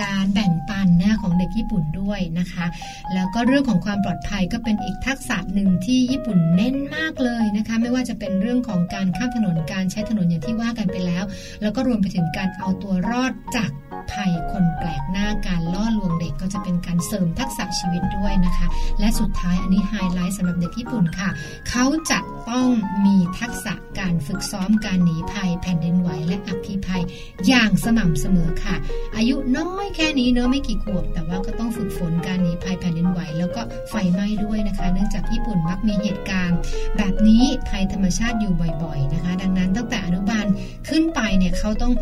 [0.00, 2.66] การแบ่งปันนะของเด็กญี่ปุ่นด้วยนะคะ
[3.14, 11.24] แล้วก็เรื่องของความปลอดภัยก็เป็นอีกทักษะหนึ่งที่ญี่ปุ่นเน้นมากเลยนะคะ ไม่ว่าจะเป็นเรื่องของการข้ามถนนการใช้ถนนอย่างที่ว่ากันไปแล้ว
[11.62, 13.70] แล้วก็รวมไปถึงการเอาตัวรอดจาก
[14.12, 18.66] ภัยคนแปลกหน้าการล่อลวงเด็กก็จะเป็นการเสริมทักษะชีวิตด้วยนะคะ
[19.00, 21.30] และสุดท้ายอันนี้ไฮไลท์สำหรับเด็กญี่ปุ่นค่ะ
[21.70, 22.18] เขาจะ
[22.50, 22.68] ต้อง
[23.06, 27.02] มีทักษะการฝึกซ้อมการหนีภัย แผ่นดินไหวและอัคคีภัย
[27.48, 28.76] อย่างสม่ำเสมอค่ะ
[29.16, 36.58] อายุน้อยแค่นี้เนอะไม่กี่ขวบ แต่ว่าก็ต้องฝึกฝนการหนีภัยแผ่นดินไหว แล้วก็ไฟไหม้ด้วยนะคะ เนื่องจากญี่ปุ่นมักมีเหตุการณ์
[36.96, 38.52] แบบนี้ภัยธรรมชาติอยู่
[38.82, 40.46] บ่อย ๆนะคะ ดังนั้นตั้งแต่อนุบาล
[40.88, 41.92] ขึ้นไปเนี่ยเขาต้อง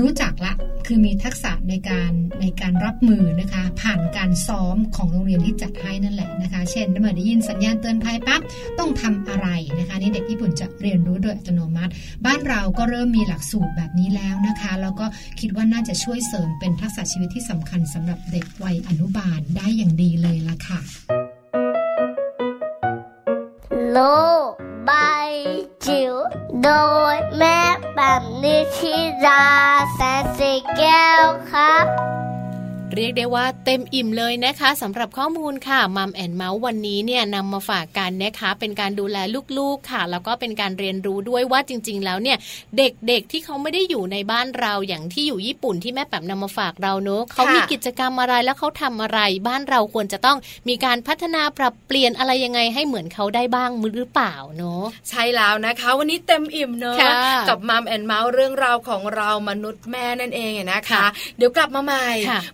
[0.00, 0.54] รู้จักละ
[0.86, 8.40] คือมีทักษะในการในการรับมือนะคะ ผ่านการซ้อมของโรงเรียนที่จัดให้นั่นแหละนะคะ เช่นเมื่อได้ยินสัญญาณเตือนภัยปั๊บ
[8.78, 11.92] ต้องทำอะไรนะคะนี่เด็กญี่ปุ่นจะเรียนรู้โดยอัตโนมัติ
[12.26, 15.06] บ้านเราก็เริ่มมีหลักสูตรแบบนี้แล้วนะคะ แล้วก็
[15.40, 20.80] คิดว่าน่าจะช่วยเสริมเป็นทักษะชีวิตที่สำคัญสำหรับเด็กวัยอนุบาลได้อย่างดีเลยละค่ะ
[23.92, 25.30] โลาย
[25.86, 26.14] จิ๋ว
[26.62, 26.68] โด
[27.14, 27.58] ยแม่
[27.94, 28.22] แบบ
[32.96, 39.16] เรียกได้ว่าเต็มอิ่มเลยนะคะสำหรับข้อมูลค่ะมัมแอนเมาส์วันนี้เนี่ยนำมาฝากกันนะคะ เป็นการดูแล
[39.58, 42.38] ลูกๆค่ะ แล้วก็เป็นการเรียนรู้ด้วยว่าจริง ๆ แล้วเนี่ย
[42.78, 50.38] เด็กๆที่เขาไม่ได้อยู่ในบ้านเราอย่างที่อยู่ญี่ปุ่นที่แม่แป๋มนำมาฝากเราเนอะเขามีกิจกรรมอะไรแล้วเขาทำอะไร บ้านเราควรจะต้อง
[50.68, 56.96] มีการพัฒนาปรับเปลี่ยนอะไรยังไงให้เหมือนเขาได้บ้างมือหรือเปล่าเนอะใช่แล้วนะคะ วันนี้เต็มอิ่มเนอะ
[57.48, 62.08] กับมัมแอนเมาส์เรื่องราวของเรามนุษย์แม่นั่นเองนะคะ เดี๋ยวกลับมาใหม่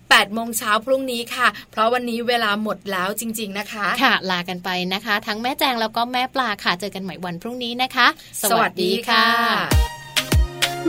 [0.09, 8.07] แปดโมงเช้าพรุ่งนี้ค่ะ เพราะวันนี้เวลาหมดแล้วจริง ๆนะคะ ค่ะ ลากันไปนะคะ ทั้งแม่แจงแล้วก็แม่ปลาค่ะเจอกันใหม่วันพรุ่งนี้นะคะ
[8.41, 9.25] สวัสดีค่ะ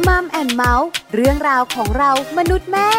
[0.07, 2.90] มัมแอนเมาส์เรื่องราวของเรามนุษย์แม่